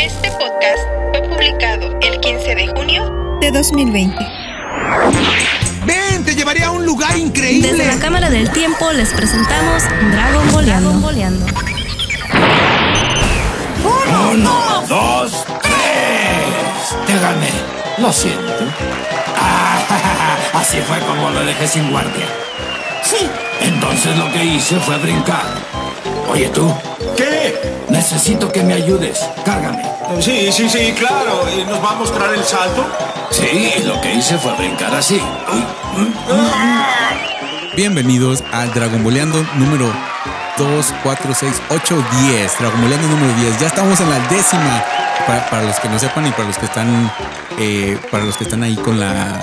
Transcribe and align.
Este 0.00 0.30
podcast 0.30 0.78
fue 1.10 1.28
publicado 1.28 1.98
el 2.00 2.20
15 2.20 2.54
de 2.54 2.68
junio 2.68 3.38
de 3.40 3.50
2020. 3.50 4.16
¡Ven! 5.84 6.24
¡Te 6.24 6.34
llevaré 6.34 6.64
a 6.64 6.70
un 6.70 6.86
lugar 6.86 7.18
increíble! 7.18 7.70
Desde 7.70 7.86
la 7.86 7.98
Cámara 7.98 8.30
del 8.30 8.50
Tiempo 8.50 8.90
les 8.92 9.10
presentamos 9.10 9.82
Dragon 10.10 10.52
Boleando. 10.52 10.90
Uno, 14.30 14.84
dos, 14.88 15.44
tres. 15.60 16.96
Te 17.06 17.12
gané. 17.18 17.50
Lo 17.98 18.10
siento. 18.10 18.64
Ah, 19.36 20.38
así 20.54 20.78
fue 20.78 20.98
como 21.00 21.28
lo 21.28 21.44
dejé 21.44 21.68
sin 21.68 21.90
guardia. 21.90 22.26
Sí. 23.02 23.28
Entonces 23.60 24.16
lo 24.16 24.32
que 24.32 24.44
hice 24.44 24.76
fue 24.80 24.96
brincar. 24.96 25.44
Oye 26.30 26.48
tú, 26.48 26.72
¿Qué? 27.16 27.58
necesito 27.88 28.50
que 28.50 28.62
me 28.62 28.74
ayudes. 28.74 29.28
Cárgame. 29.44 29.89
Sí, 30.18 30.50
sí, 30.52 30.68
sí, 30.68 30.92
claro. 30.98 31.44
¿Y 31.48 31.64
¿Nos 31.64 31.82
va 31.82 31.92
a 31.92 31.94
mostrar 31.94 32.34
el 32.34 32.42
salto? 32.42 32.84
Sí, 33.30 33.72
lo 33.84 34.00
que 34.00 34.12
hice 34.14 34.36
fue 34.38 34.52
brincar 34.56 34.92
así. 34.94 35.22
Bienvenidos 37.76 38.42
a 38.52 38.66
Dragon 38.66 39.02
Boleando 39.04 39.42
número 39.54 39.90
2, 40.58 40.94
4, 41.04 41.34
6, 41.34 41.62
8, 41.70 42.04
10. 42.28 42.58
Dragon 42.58 42.80
Boleando 42.82 43.06
número 43.08 43.32
10. 43.40 43.60
Ya 43.60 43.68
estamos 43.68 44.00
en 44.00 44.10
la 44.10 44.18
décima. 44.28 44.84
Para, 45.26 45.48
para 45.48 45.62
los 45.62 45.78
que 45.78 45.88
no 45.88 45.98
sepan 45.98 46.26
y 46.26 46.30
para 46.32 46.48
los 46.48 46.58
que 46.58 46.66
están 46.66 47.12
eh, 47.58 47.98
para 48.10 48.24
los 48.24 48.36
que 48.36 48.44
están 48.44 48.62
ahí 48.62 48.74
con 48.76 48.98
la 48.98 49.40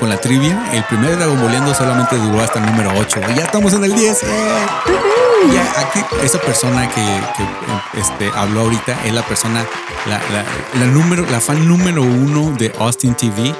con 0.00 0.08
la 0.08 0.16
trivia, 0.16 0.70
el 0.72 0.82
primer 0.84 1.16
Dragon 1.16 1.40
Boleando 1.40 1.74
solamente 1.74 2.16
duró 2.16 2.42
hasta 2.42 2.58
el 2.58 2.66
número 2.66 2.90
8. 2.98 3.20
Y 3.30 3.34
ya 3.36 3.44
estamos 3.44 3.72
en 3.72 3.84
el 3.84 3.94
10. 3.94 4.22
¡eh! 4.24 4.97
Aquí, 5.38 6.00
esa 6.24 6.40
persona 6.40 6.88
que, 6.88 7.04
que, 7.36 8.00
este, 8.00 8.30
habló 8.36 8.62
ahorita 8.62 8.98
es 9.04 9.12
la 9.12 9.24
persona, 9.24 9.64
la, 10.06 10.20
la, 10.32 10.44
la 10.80 10.86
número, 10.86 11.24
la 11.30 11.40
fan 11.40 11.68
número 11.68 12.02
uno 12.02 12.56
de 12.58 12.72
Austin 12.80 13.14
TV. 13.14 13.54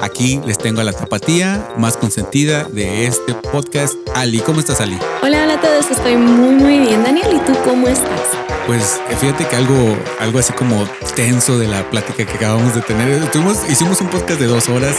Aquí 0.00 0.40
les 0.46 0.58
tengo 0.58 0.80
a 0.80 0.84
la 0.84 0.92
tapatía 0.92 1.70
más 1.76 1.96
consentida 1.96 2.64
de 2.64 3.06
este 3.06 3.34
podcast. 3.34 3.94
Ali, 4.14 4.38
¿cómo 4.40 4.60
estás, 4.60 4.80
Ali? 4.80 4.96
Hola, 5.22 5.42
hola 5.42 5.54
a 5.54 5.60
todos, 5.60 5.90
estoy 5.90 6.16
muy 6.16 6.54
muy 6.54 6.78
bien. 6.78 7.02
Daniel, 7.02 7.26
¿y 7.32 7.38
tú 7.40 7.52
cómo 7.64 7.88
estás? 7.88 8.28
Pues 8.68 9.00
eh, 9.10 9.16
fíjate 9.16 9.46
que 9.46 9.56
algo, 9.56 9.96
algo 10.20 10.38
así 10.38 10.52
como 10.52 10.88
tenso 11.16 11.58
de 11.58 11.66
la 11.66 11.90
plática 11.90 12.24
que 12.24 12.32
acabamos 12.32 12.76
de 12.76 12.80
tener. 12.82 13.20
Hicimos 13.68 14.00
un 14.00 14.08
podcast 14.08 14.38
de 14.38 14.46
dos 14.46 14.68
horas. 14.68 14.96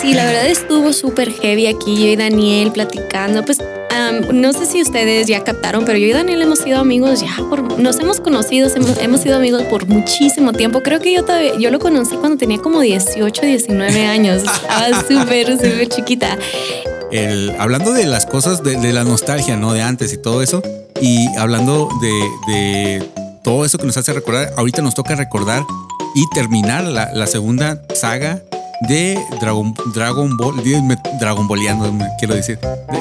Sí, 0.00 0.12
la 0.14 0.26
verdad 0.26 0.46
estuvo 0.46 0.92
súper 0.92 1.32
heavy 1.32 1.66
aquí 1.66 1.96
yo 1.96 2.12
y 2.12 2.16
Daniel 2.16 2.72
platicando. 2.72 3.44
Pues 3.44 3.58
um, 3.92 4.40
no 4.40 4.52
sé 4.52 4.66
si 4.66 4.82
ustedes 4.82 5.26
ya 5.26 5.44
captaron, 5.44 5.84
pero 5.84 5.98
yo 5.98 6.06
y 6.06 6.12
Daniel 6.12 6.42
hemos 6.42 6.60
sido 6.60 6.78
amigos 6.78 7.20
ya 7.20 7.36
por, 7.48 7.78
nos 7.78 7.98
hemos 8.00 8.20
conocido, 8.20 8.68
hemos, 8.74 8.98
hemos 8.98 9.20
sido 9.20 9.36
amigos 9.36 9.62
por 9.64 9.86
muchísimo 9.86 10.52
tiempo. 10.52 10.82
Creo 10.82 11.00
que 11.00 11.12
yo 11.12 11.24
todavía, 11.24 11.56
yo 11.58 11.70
lo 11.70 11.78
conocí 11.78 12.16
cuando 12.16 12.38
tenía 12.38 12.58
como 12.58 12.80
18, 12.80 13.42
19 13.42 14.06
años. 14.06 14.42
Estaba 14.42 15.02
súper, 15.08 15.52
súper 15.52 15.88
chiquita. 15.88 16.38
El, 17.10 17.54
hablando 17.58 17.92
de 17.92 18.06
las 18.06 18.26
cosas 18.26 18.62
de, 18.62 18.76
de, 18.76 18.92
la 18.92 19.04
nostalgia, 19.04 19.56
¿no? 19.56 19.72
De 19.72 19.82
antes 19.82 20.12
y 20.12 20.16
todo 20.16 20.42
eso. 20.42 20.62
Y 21.00 21.26
hablando 21.36 21.88
de, 22.00 22.52
de 22.52 23.08
todo 23.42 23.64
eso 23.64 23.78
que 23.78 23.86
nos 23.86 23.96
hace 23.96 24.12
recordar, 24.12 24.52
ahorita 24.56 24.82
nos 24.82 24.94
toca 24.94 25.14
recordar 25.14 25.64
y 26.14 26.24
terminar 26.34 26.84
la, 26.84 27.12
la 27.12 27.26
segunda 27.26 27.82
saga 27.94 28.42
de 28.88 29.18
Dragon, 29.40 29.74
Dragon 29.94 30.36
Ball, 30.36 30.62
Dragon 31.20 31.48
Balleando, 31.48 31.92
quiero 32.18 32.34
decir. 32.34 32.58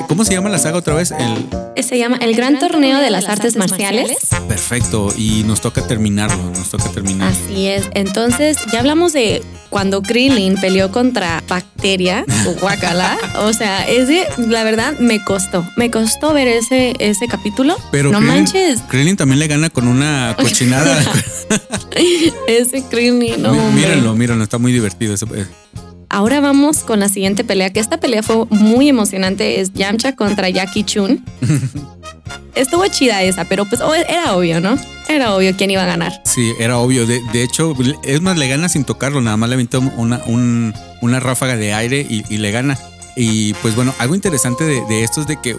¿Cómo 0.07 0.25
se 0.25 0.33
llama 0.33 0.49
la 0.49 0.57
saga 0.59 0.77
otra 0.77 0.93
vez? 0.93 1.11
El, 1.11 1.83
se 1.83 1.97
llama 1.97 2.17
El 2.17 2.35
Gran 2.35 2.59
Torneo 2.59 2.99
de 2.99 3.09
las 3.09 3.25
Artes 3.27 3.55
Marciales. 3.55 4.29
Perfecto, 4.47 5.09
y 5.15 5.43
nos 5.45 5.61
toca 5.61 5.85
terminarlo, 5.87 6.43
nos 6.51 6.69
toca 6.69 6.89
terminarlo. 6.91 7.35
Así 7.45 7.67
es, 7.67 7.89
entonces 7.93 8.57
ya 8.71 8.79
hablamos 8.79 9.13
de 9.13 9.43
cuando 9.71 10.03
Krillin 10.03 10.55
peleó 10.55 10.91
contra 10.91 11.41
Bacteria 11.47 12.25
o 12.45 12.51
Guacala. 12.59 13.17
o 13.39 13.53
sea, 13.53 13.87
ese, 13.87 14.27
la 14.37 14.63
verdad, 14.63 14.99
me 14.99 15.23
costó. 15.23 15.65
Me 15.77 15.89
costó 15.89 16.33
ver 16.33 16.47
ese, 16.47 16.93
ese 16.99 17.27
capítulo. 17.27 17.75
Pero 17.89 18.11
no 18.11 18.19
Krillin, 18.19 18.35
manches. 18.35 18.81
Krillin 18.89 19.17
también 19.17 19.39
le 19.39 19.47
gana 19.47 19.69
con 19.69 19.87
una 19.87 20.35
cochinada. 20.39 21.01
ese 22.47 22.83
Krillin, 22.83 23.41
no. 23.41 23.53
Mírenlo, 23.71 24.13
mírenlo, 24.13 24.43
está 24.43 24.59
muy 24.59 24.73
divertido 24.73 25.13
ese. 25.15 25.25
Ahora 26.09 26.41
vamos 26.41 26.79
con 26.79 26.99
la 26.99 27.07
siguiente 27.07 27.45
pelea, 27.45 27.71
que 27.71 27.79
esta 27.79 27.97
pelea 27.97 28.21
fue 28.21 28.45
muy 28.49 28.89
emocionante, 28.89 29.61
es 29.61 29.71
Yamcha 29.71 30.17
contra 30.17 30.49
Jackie 30.49 30.83
Chun. 30.83 31.23
Estuvo 32.55 32.85
chida 32.87 33.23
esa, 33.23 33.45
pero 33.45 33.63
pues 33.63 33.81
era 34.09 34.35
obvio, 34.35 34.59
¿no? 34.59 34.75
Era 35.11 35.35
obvio 35.35 35.55
quién 35.57 35.69
iba 35.71 35.83
a 35.83 35.85
ganar. 35.85 36.21
Sí, 36.23 36.53
era 36.57 36.77
obvio. 36.77 37.05
De, 37.05 37.21
de 37.33 37.43
hecho, 37.43 37.75
es 38.03 38.21
más, 38.21 38.37
le 38.37 38.47
gana 38.47 38.69
sin 38.69 38.85
tocarlo, 38.85 39.19
nada 39.19 39.35
más 39.35 39.49
le 39.49 39.55
aventó 39.55 39.79
una, 39.79 40.21
un, 40.25 40.73
una 41.01 41.19
ráfaga 41.19 41.57
de 41.57 41.73
aire 41.73 42.05
y, 42.09 42.23
y, 42.33 42.37
le 42.37 42.51
gana. 42.51 42.77
Y 43.17 43.53
pues 43.55 43.75
bueno, 43.75 43.93
algo 43.99 44.15
interesante 44.15 44.63
de, 44.63 44.85
de 44.85 45.03
esto 45.03 45.19
es 45.19 45.27
de 45.27 45.41
que 45.41 45.57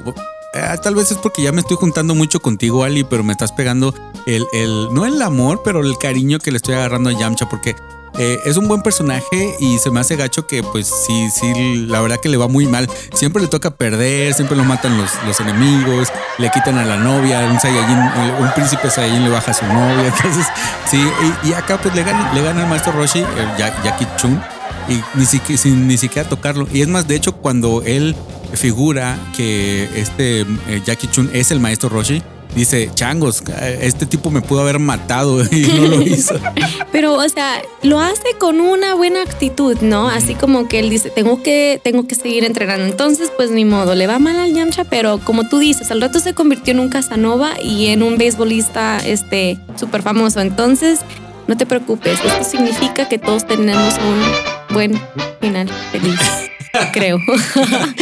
eh, 0.54 0.76
tal 0.82 0.94
vez 0.94 1.10
es 1.10 1.18
porque 1.18 1.42
ya 1.42 1.52
me 1.52 1.60
estoy 1.60 1.76
juntando 1.76 2.14
mucho 2.14 2.40
contigo, 2.40 2.82
Ali, 2.84 3.04
pero 3.04 3.24
me 3.24 3.32
estás 3.32 3.52
pegando 3.52 3.94
el, 4.26 4.46
el, 4.54 4.88
no 4.92 5.04
el 5.04 5.20
amor, 5.20 5.60
pero 5.62 5.80
el 5.80 5.98
cariño 5.98 6.38
que 6.38 6.50
le 6.50 6.56
estoy 6.56 6.74
agarrando 6.74 7.10
a 7.10 7.18
Yamcha, 7.18 7.48
porque 7.48 7.76
eh, 8.18 8.40
es 8.44 8.56
un 8.56 8.68
buen 8.68 8.82
personaje 8.82 9.54
y 9.58 9.78
se 9.78 9.90
me 9.90 10.00
hace 10.00 10.16
gacho 10.16 10.46
que 10.46 10.62
pues 10.62 10.86
sí, 10.86 11.30
sí, 11.30 11.86
la 11.86 12.00
verdad 12.00 12.18
que 12.20 12.28
le 12.28 12.36
va 12.36 12.48
muy 12.48 12.66
mal. 12.66 12.88
Siempre 13.14 13.42
le 13.42 13.48
toca 13.48 13.70
perder, 13.70 14.34
siempre 14.34 14.56
lo 14.56 14.64
matan 14.64 14.98
los, 14.98 15.10
los 15.26 15.40
enemigos, 15.40 16.08
le 16.38 16.50
quitan 16.50 16.78
a 16.78 16.84
la 16.84 16.96
novia, 16.96 17.40
un 17.50 17.58
Saiyajin, 17.58 17.98
un 18.40 18.52
príncipe 18.54 18.90
Saiyajin 18.90 19.24
le 19.24 19.30
baja 19.30 19.50
a 19.50 19.54
su 19.54 19.66
novia. 19.66 20.06
Entonces, 20.16 20.46
sí, 20.90 21.02
y, 21.44 21.52
acá 21.52 21.78
pues 21.80 21.94
le 21.94 22.04
gana, 22.04 22.32
le 22.32 22.42
gana 22.42 22.62
el 22.62 22.68
maestro 22.68 22.92
Roshi, 22.92 23.24
Jackie 23.58 24.06
Chun, 24.16 24.40
y 24.88 25.00
ni 25.14 25.26
siquiera, 25.26 25.60
sin 25.60 25.86
ni 25.86 25.96
siquiera 25.96 26.28
tocarlo. 26.28 26.66
Y 26.72 26.82
es 26.82 26.88
más, 26.88 27.08
de 27.08 27.16
hecho, 27.16 27.32
cuando 27.32 27.82
él 27.82 28.16
figura 28.54 29.18
que 29.36 29.88
este 29.94 30.40
eh, 30.40 30.82
Jackie 30.84 31.08
Chun 31.08 31.30
es 31.32 31.50
el 31.50 31.60
maestro 31.60 31.88
Roshi, 31.88 32.22
dice, 32.54 32.90
changos, 32.94 33.42
este 33.80 34.06
tipo 34.06 34.30
me 34.30 34.40
pudo 34.40 34.60
haber 34.60 34.78
matado 34.78 35.42
y 35.50 35.62
no 35.62 35.86
lo 35.86 36.02
hizo. 36.02 36.34
Pero, 36.92 37.14
o 37.14 37.28
sea, 37.28 37.62
lo 37.82 38.00
hace 38.00 38.36
con 38.38 38.60
una 38.60 38.94
buena 38.94 39.22
actitud, 39.22 39.78
¿no? 39.80 40.08
Así 40.08 40.34
como 40.34 40.68
que 40.68 40.78
él 40.78 40.90
dice, 40.90 41.10
tengo 41.10 41.42
que, 41.42 41.80
tengo 41.82 42.06
que 42.06 42.14
seguir 42.14 42.44
entrenando. 42.44 42.84
Entonces, 42.84 43.32
pues 43.36 43.50
ni 43.50 43.64
modo, 43.64 43.94
le 43.94 44.06
va 44.06 44.18
mal 44.18 44.38
al 44.38 44.52
Yamcha, 44.52 44.84
pero 44.84 45.18
como 45.18 45.48
tú 45.48 45.58
dices, 45.58 45.90
al 45.90 46.00
rato 46.00 46.20
se 46.20 46.34
convirtió 46.34 46.72
en 46.72 46.80
un 46.80 46.88
Casanova 46.88 47.60
y 47.62 47.86
en 47.86 48.02
un 48.02 48.18
beisbolista 48.18 48.98
este 48.98 49.58
súper 49.76 50.02
famoso. 50.02 50.40
Entonces, 50.40 51.00
no 51.46 51.56
te 51.56 51.66
preocupes, 51.66 52.18
esto 52.24 52.44
significa 52.44 53.08
que 53.08 53.18
todos 53.18 53.46
tenemos 53.46 53.94
un 53.98 54.74
buen 54.74 55.00
final 55.40 55.68
feliz. 55.90 56.51
Creo. 56.92 57.18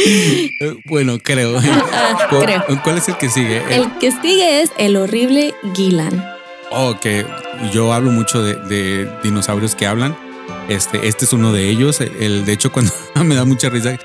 bueno, 0.85 1.17
creo. 1.19 1.57
Uh, 1.57 2.39
creo. 2.41 2.63
¿Cuál 2.83 2.97
es 2.97 3.09
el 3.09 3.17
que 3.17 3.29
sigue? 3.29 3.61
El 3.69 3.97
que 3.99 4.11
sigue 4.11 4.61
es 4.61 4.71
el 4.77 4.95
horrible 4.95 5.53
Gilan. 5.75 6.23
Oh, 6.71 6.97
que 7.01 7.25
yo 7.73 7.93
hablo 7.93 8.11
mucho 8.11 8.41
de, 8.41 8.55
de, 8.55 9.09
dinosaurios 9.23 9.75
que 9.75 9.85
hablan. 9.85 10.15
Este, 10.69 11.07
este 11.07 11.25
es 11.25 11.33
uno 11.33 11.51
de 11.51 11.69
ellos. 11.69 11.99
El, 11.99 12.45
de 12.45 12.53
hecho, 12.53 12.71
cuando 12.71 12.93
me 13.23 13.35
da 13.35 13.43
mucha 13.43 13.69
risa, 13.69 13.97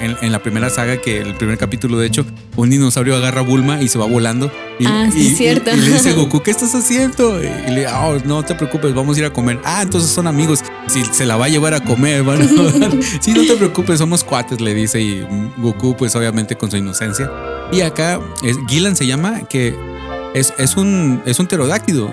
en, 0.00 0.16
en, 0.20 0.32
la 0.32 0.40
primera 0.40 0.70
saga, 0.70 0.96
que 0.96 1.20
el 1.20 1.34
primer 1.34 1.56
capítulo, 1.56 1.98
de 1.98 2.06
hecho, 2.06 2.24
un 2.56 2.70
dinosaurio 2.70 3.14
agarra 3.16 3.40
a 3.40 3.44
Bulma 3.44 3.80
y 3.80 3.88
se 3.88 3.98
va 3.98 4.06
volando. 4.06 4.50
Y, 4.78 4.86
ah, 4.86 5.08
sí, 5.12 5.28
y, 5.28 5.34
cierto. 5.34 5.70
Y, 5.70 5.74
y, 5.74 5.82
le 5.82 5.92
dice 5.92 6.12
Goku, 6.12 6.42
¿qué 6.42 6.50
estás 6.50 6.74
haciendo? 6.74 7.40
Y 7.40 7.70
le 7.70 7.86
oh, 7.86 8.18
no 8.24 8.42
te 8.42 8.54
preocupes, 8.54 8.92
vamos 8.92 9.16
a 9.16 9.20
ir 9.20 9.26
a 9.26 9.32
comer. 9.32 9.60
Ah, 9.64 9.82
entonces 9.82 10.10
son 10.10 10.26
amigos. 10.26 10.64
Si 10.90 11.04
se 11.04 11.24
la 11.24 11.36
va 11.36 11.44
a 11.44 11.48
llevar 11.48 11.72
a 11.74 11.80
comer, 11.80 12.24
van 12.24 12.48
sí, 13.20 13.32
no 13.32 13.42
te 13.44 13.54
preocupes, 13.54 13.98
somos 13.98 14.24
cuates, 14.24 14.60
le 14.60 14.74
dice. 14.74 15.00
Y 15.00 15.24
Goku, 15.58 15.96
pues 15.96 16.16
obviamente 16.16 16.56
con 16.56 16.70
su 16.70 16.76
inocencia. 16.76 17.30
Y 17.70 17.82
acá, 17.82 18.20
es, 18.42 18.56
Gilan 18.66 18.96
se 18.96 19.06
llama, 19.06 19.42
que 19.42 19.76
es, 20.34 20.52
es, 20.58 20.76
un, 20.76 21.22
es 21.26 21.38
un 21.38 21.46
pterodáctido. 21.46 22.12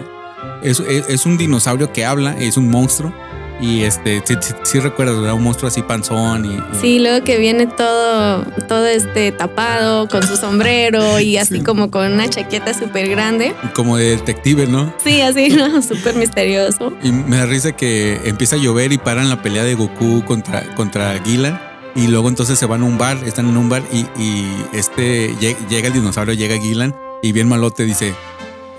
Es, 0.61 0.79
es 0.79 1.25
un 1.25 1.37
dinosaurio 1.37 1.91
que 1.91 2.05
habla, 2.05 2.37
es 2.37 2.57
un 2.57 2.69
monstruo. 2.69 3.11
Y 3.59 3.83
este, 3.83 4.21
sí, 4.23 4.35
sí, 4.39 4.53
sí 4.63 4.79
recuerdas, 4.79 5.17
era 5.21 5.33
un 5.33 5.43
monstruo 5.43 5.67
así 5.67 5.81
panzón 5.81 6.45
y, 6.45 6.55
y, 6.55 6.61
Sí, 6.79 6.99
luego 6.99 7.23
que 7.23 7.39
viene 7.39 7.65
todo, 7.65 8.43
todo 8.67 8.85
este 8.85 9.31
tapado 9.31 10.07
con 10.07 10.25
su 10.27 10.37
sombrero 10.37 11.19
y 11.19 11.37
así 11.37 11.57
sí. 11.57 11.63
como 11.63 11.89
con 11.89 12.11
una 12.13 12.29
chaqueta 12.29 12.73
súper 12.73 13.09
grande. 13.09 13.55
Como 13.73 13.97
de 13.97 14.11
detective, 14.11 14.67
¿no? 14.67 14.93
Sí, 15.03 15.21
así, 15.21 15.49
¿no? 15.49 15.81
Súper 15.81 16.15
misterioso. 16.15 16.93
Y 17.01 17.11
me 17.11 17.37
da 17.37 17.45
risa 17.45 17.71
que 17.71 18.21
empieza 18.25 18.57
a 18.57 18.59
llover 18.59 18.93
y 18.93 18.97
paran 18.97 19.29
la 19.29 19.41
pelea 19.41 19.63
de 19.63 19.73
Goku 19.73 20.23
contra, 20.25 20.63
contra 20.75 21.19
Gilan. 21.23 21.59
Y 21.95 22.07
luego 22.07 22.29
entonces 22.29 22.59
se 22.59 22.67
van 22.67 22.83
a 22.83 22.85
un 22.85 22.99
bar, 22.99 23.17
están 23.25 23.49
en 23.49 23.57
un 23.57 23.69
bar 23.69 23.81
y, 23.91 24.01
y 24.21 24.45
este 24.71 25.33
llega 25.39 25.87
el 25.87 25.93
dinosaurio, 25.93 26.35
llega 26.35 26.55
Gilan 26.59 26.95
y 27.23 27.31
bien 27.31 27.47
malote 27.47 27.85
dice, 27.85 28.13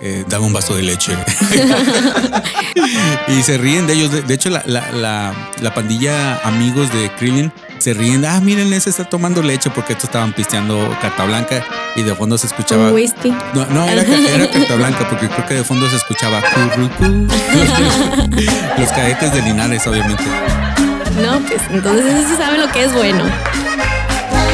eh, 0.00 0.24
dame 0.28 0.46
un 0.46 0.52
vaso 0.52 0.76
de 0.76 0.82
leche. 0.82 1.12
y 3.28 3.42
se 3.42 3.58
ríen 3.58 3.86
de 3.86 3.94
ellos. 3.94 4.26
De, 4.26 4.34
hecho, 4.34 4.50
la, 4.50 4.62
la, 4.66 4.90
la, 4.92 5.32
la 5.60 5.74
pandilla 5.74 6.40
amigos 6.44 6.92
de 6.92 7.10
Krillin 7.18 7.52
se 7.78 7.94
ríen. 7.94 8.24
Ah, 8.24 8.40
miren, 8.40 8.72
ese 8.72 8.90
está 8.90 9.04
tomando 9.04 9.42
leche 9.42 9.70
porque 9.70 9.92
estos 9.92 10.06
estaban 10.08 10.32
pisteando 10.32 10.96
carta 11.00 11.24
blanca 11.24 11.64
y 11.96 12.02
de 12.02 12.14
fondo 12.14 12.36
se 12.38 12.46
escuchaba. 12.48 12.90
Whisky. 12.90 13.30
No, 13.54 13.64
no 13.66 13.84
era, 13.84 14.04
ca- 14.04 14.34
era 14.34 14.50
carta 14.52 14.74
blanca 14.76 15.08
porque 15.08 15.28
creo 15.28 15.46
que 15.46 15.54
de 15.54 15.64
fondo 15.64 15.88
se 15.88 15.96
escuchaba. 15.96 16.42
Los 18.78 18.88
cadetes 18.90 19.32
de 19.32 19.42
Linares, 19.42 19.86
obviamente. 19.86 20.24
No, 21.22 21.40
pues 21.40 21.60
entonces 21.70 22.06
eso 22.06 22.28
sí 22.28 22.36
saben 22.36 22.60
lo 22.60 22.70
que 22.70 22.84
es 22.84 22.92
bueno. 22.94 23.24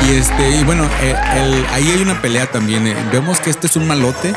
Y 0.06 0.16
este, 0.16 0.50
y 0.60 0.64
bueno, 0.64 0.84
eh, 1.02 1.14
ahí 1.72 1.90
hay 1.90 2.02
una 2.02 2.20
pelea 2.20 2.46
también. 2.50 2.86
eh. 2.86 2.94
Vemos 3.12 3.40
que 3.40 3.50
este 3.50 3.66
es 3.66 3.76
un 3.76 3.86
malote, 3.86 4.34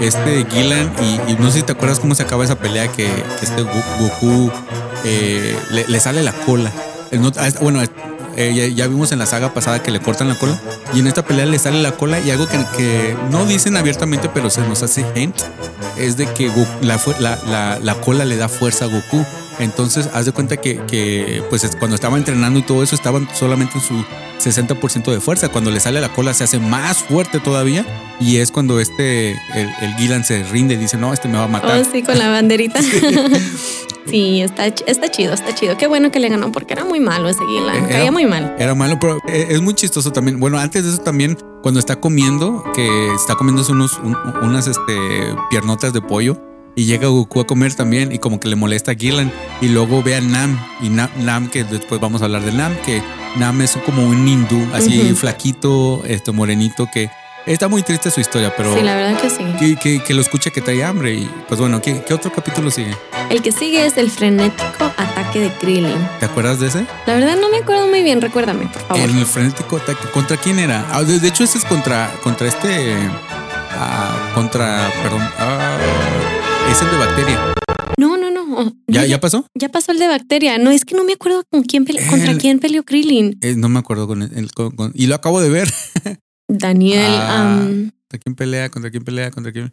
este 0.00 0.46
Gillan, 0.50 0.92
y, 1.02 1.32
y 1.32 1.36
no 1.40 1.50
sé 1.50 1.58
si 1.58 1.62
te 1.64 1.72
acuerdas 1.72 1.98
cómo 1.98 2.14
se 2.14 2.22
acaba 2.22 2.44
esa 2.44 2.56
pelea 2.56 2.86
que, 2.92 3.06
este 3.42 3.62
Goku 3.98 4.50
eh, 5.04 5.58
le, 5.70 5.88
le 5.88 6.00
sale 6.00 6.22
la 6.22 6.32
cola. 6.32 6.70
No- 7.12 7.32
ah, 7.36 7.48
bueno, 7.60 7.80
eh, 8.38 8.52
ya, 8.54 8.66
ya 8.68 8.86
vimos 8.88 9.12
en 9.12 9.18
la 9.18 9.26
saga 9.26 9.52
pasada 9.52 9.82
que 9.82 9.90
le 9.90 10.00
cortan 10.00 10.28
la 10.28 10.34
cola, 10.38 10.58
y 10.94 11.00
en 11.00 11.06
esta 11.06 11.24
pelea 11.24 11.44
le 11.46 11.58
sale 11.58 11.82
la 11.82 11.92
cola, 11.92 12.20
y 12.20 12.30
algo 12.30 12.46
que, 12.46 12.58
que 12.76 13.16
no 13.30 13.44
dicen 13.44 13.76
abiertamente, 13.76 14.28
pero 14.32 14.48
se 14.48 14.60
nos 14.62 14.82
hace 14.82 15.04
hint, 15.14 15.36
es 15.98 16.16
de 16.16 16.26
que 16.32 16.50
Goku- 16.50 16.80
la, 16.80 16.98
la, 17.20 17.38
la- 17.46 17.78
la 17.82 17.94
cola 18.00 18.24
le 18.24 18.36
da 18.36 18.48
fuerza 18.48 18.84
a 18.86 18.88
Goku. 18.88 19.24
Entonces, 19.60 20.08
haz 20.14 20.24
de 20.24 20.30
cuenta 20.30 20.56
que, 20.58 20.76
que, 20.86 21.42
pues 21.50 21.64
es- 21.64 21.74
cuando 21.74 21.96
estaba 21.96 22.16
entrenando 22.16 22.60
y 22.60 22.62
todo 22.62 22.82
eso, 22.84 22.94
estaban 22.94 23.28
solamente 23.34 23.74
en 23.78 23.80
su 23.84 24.04
60% 24.48 25.10
de 25.10 25.20
fuerza. 25.20 25.48
Cuando 25.48 25.72
le 25.72 25.80
sale 25.80 26.00
la 26.00 26.10
cola 26.12 26.32
se 26.32 26.44
hace 26.44 26.60
más 26.60 26.98
fuerte 26.98 27.40
todavía. 27.40 27.84
Y 28.20 28.36
es 28.36 28.52
cuando 28.52 28.78
este, 28.78 29.32
el, 29.32 29.68
el 29.80 29.94
Gillan 29.96 30.24
se 30.24 30.44
rinde 30.44 30.74
y 30.74 30.76
dice, 30.76 30.96
no, 30.96 31.12
este 31.12 31.26
me 31.26 31.38
va 31.38 31.44
a 31.44 31.48
matar. 31.48 31.80
Oh, 31.80 31.84
sí, 31.90 32.04
con 32.04 32.16
la 32.20 32.28
banderita. 32.28 32.80
sí, 32.80 32.88
está, 34.16 34.66
ch- 34.68 34.84
está 34.86 35.10
chido, 35.10 35.32
está 35.34 35.54
chido. 35.54 35.76
Qué 35.76 35.86
bueno 35.86 36.10
que 36.10 36.18
le 36.20 36.28
ganó 36.28 36.50
porque 36.52 36.72
era 36.74 36.84
muy 36.84 37.00
malo 37.00 37.28
ese 37.28 37.44
Gillan. 37.46 37.76
Eh, 37.76 37.88
Caía 37.88 38.02
era- 38.02 38.10
muy 38.12 38.26
mal. 38.26 38.54
Era 38.58 38.74
malo, 38.74 38.98
pero 39.00 39.18
eh, 39.28 39.46
es 39.50 39.60
muy 39.60 39.74
chistoso 39.74 40.12
también. 40.12 40.38
Bueno, 40.40 40.58
antes 40.58 40.84
de 40.84 40.90
eso 40.90 40.98
también, 41.02 41.36
cuando 41.62 41.80
está 41.80 41.96
comiendo, 41.96 42.64
que 42.74 43.14
está 43.14 43.34
comiéndose 43.34 43.72
unos, 43.72 43.98
un- 43.98 44.16
unas 44.42 44.66
este, 44.66 44.96
piernotas 45.50 45.92
de 45.92 46.00
pollo. 46.00 46.40
Y 46.76 46.84
llega 46.84 47.08
Goku 47.08 47.40
a 47.40 47.46
comer 47.46 47.74
también 47.74 48.12
y 48.12 48.18
como 48.18 48.38
que 48.38 48.46
le 48.46 48.54
molesta 48.54 48.92
a 48.92 48.94
Gillan. 48.94 49.32
Y 49.60 49.68
luego 49.68 50.00
ve 50.02 50.14
a 50.14 50.20
Nam. 50.20 50.56
Y 50.80 50.88
Nam, 50.90 51.08
Nam, 51.18 51.48
que 51.48 51.64
después 51.64 52.00
vamos 52.00 52.22
a 52.22 52.26
hablar 52.26 52.42
de 52.44 52.52
Nam, 52.52 52.72
que 52.86 53.02
Nam 53.36 53.60
es 53.62 53.76
como 53.84 54.06
un 54.06 54.28
hindú, 54.28 54.64
así 54.72 55.12
flaquito, 55.16 56.02
este 56.06 56.30
morenito, 56.32 56.88
que 56.92 57.10
está 57.52 57.68
muy 57.68 57.82
triste 57.82 58.10
su 58.10 58.20
historia, 58.20 58.54
pero 58.56 58.74
Sí, 58.74 58.82
la 58.82 58.94
verdad 58.94 59.20
que 59.20 59.30
sí. 59.30 59.44
que, 59.58 59.76
que- 59.76 60.02
que 60.02 60.14
lo 60.14 60.20
escuche 60.22 60.50
que 60.50 60.60
trae 60.60 60.82
hambre. 60.84 61.14
Y 61.14 61.30
pues 61.48 61.58
bueno, 61.60 61.80
¿qué, 61.82 62.02
qué 62.06 62.14
otro 62.14 62.32
capítulo 62.32 62.70
sigue? 62.70 62.94
El 63.30 63.42
que 63.42 63.52
sigue 63.52 63.84
es 63.86 63.96
el 63.96 64.10
frenético 64.10 64.84
ataque 64.96 65.40
de 65.40 65.50
Krillin. 65.60 65.98
¿Te 66.20 66.26
acuerdas 66.26 66.60
de 66.60 66.68
ese? 66.68 66.86
La 67.06 67.14
verdad 67.14 67.36
no 67.40 67.48
me 67.50 67.58
acuerdo 67.58 67.86
muy 67.88 68.02
bien, 68.02 68.20
recuérdame, 68.20 68.66
por 68.66 68.82
favor. 68.82 69.08
El 69.10 69.26
frenético 69.26 69.76
ataque. 69.76 70.08
¿Contra 70.12 70.36
quién 70.36 70.58
era? 70.58 70.86
Ah, 70.92 71.02
de, 71.02 71.18
de 71.18 71.28
hecho, 71.28 71.44
ese 71.44 71.58
es 71.58 71.64
contra, 71.64 72.10
contra 72.22 72.48
este. 72.48 72.94
ah, 73.72 74.30
contra. 74.34 74.90
Perdón. 75.02 75.20
ah, 75.38 75.78
es 76.70 76.80
el 76.82 76.90
de 76.90 76.96
bacteria. 76.96 77.54
No, 77.98 78.16
no, 78.16 78.30
no. 78.30 78.72
¿Ya, 78.86 79.04
ya 79.06 79.20
pasó? 79.20 79.44
ya 79.54 79.68
pasó 79.68 79.92
el 79.92 79.98
de 79.98 80.08
bacteria. 80.08 80.58
No, 80.58 80.70
es 80.70 80.84
que 80.84 80.94
no 80.94 81.04
me 81.04 81.12
acuerdo 81.14 81.42
con 81.50 81.62
quién 81.64 81.84
pele- 81.84 82.04
contra 82.08 82.30
El- 82.30 82.38
quién 82.38 82.58
peleó 82.60 82.82
Krillin. 82.84 83.38
Eh, 83.42 83.54
no 83.56 83.68
me 83.68 83.78
acuerdo 83.78 84.06
con 84.06 84.22
el. 84.22 84.52
con- 84.52 84.70
con- 84.74 84.92
y 84.94 85.06
lo 85.06 85.14
acabo 85.16 85.40
de 85.40 85.50
ver. 85.50 85.68
Daniel. 86.48 87.12
Ah, 87.14 87.66
¿Contra 87.66 88.18
quién 88.22 88.34
pelea? 88.34 88.68
¿Contra 88.70 88.90
quién 88.90 89.04
pelea? 89.04 89.30
¿Contra 89.30 89.52
quién? 89.52 89.72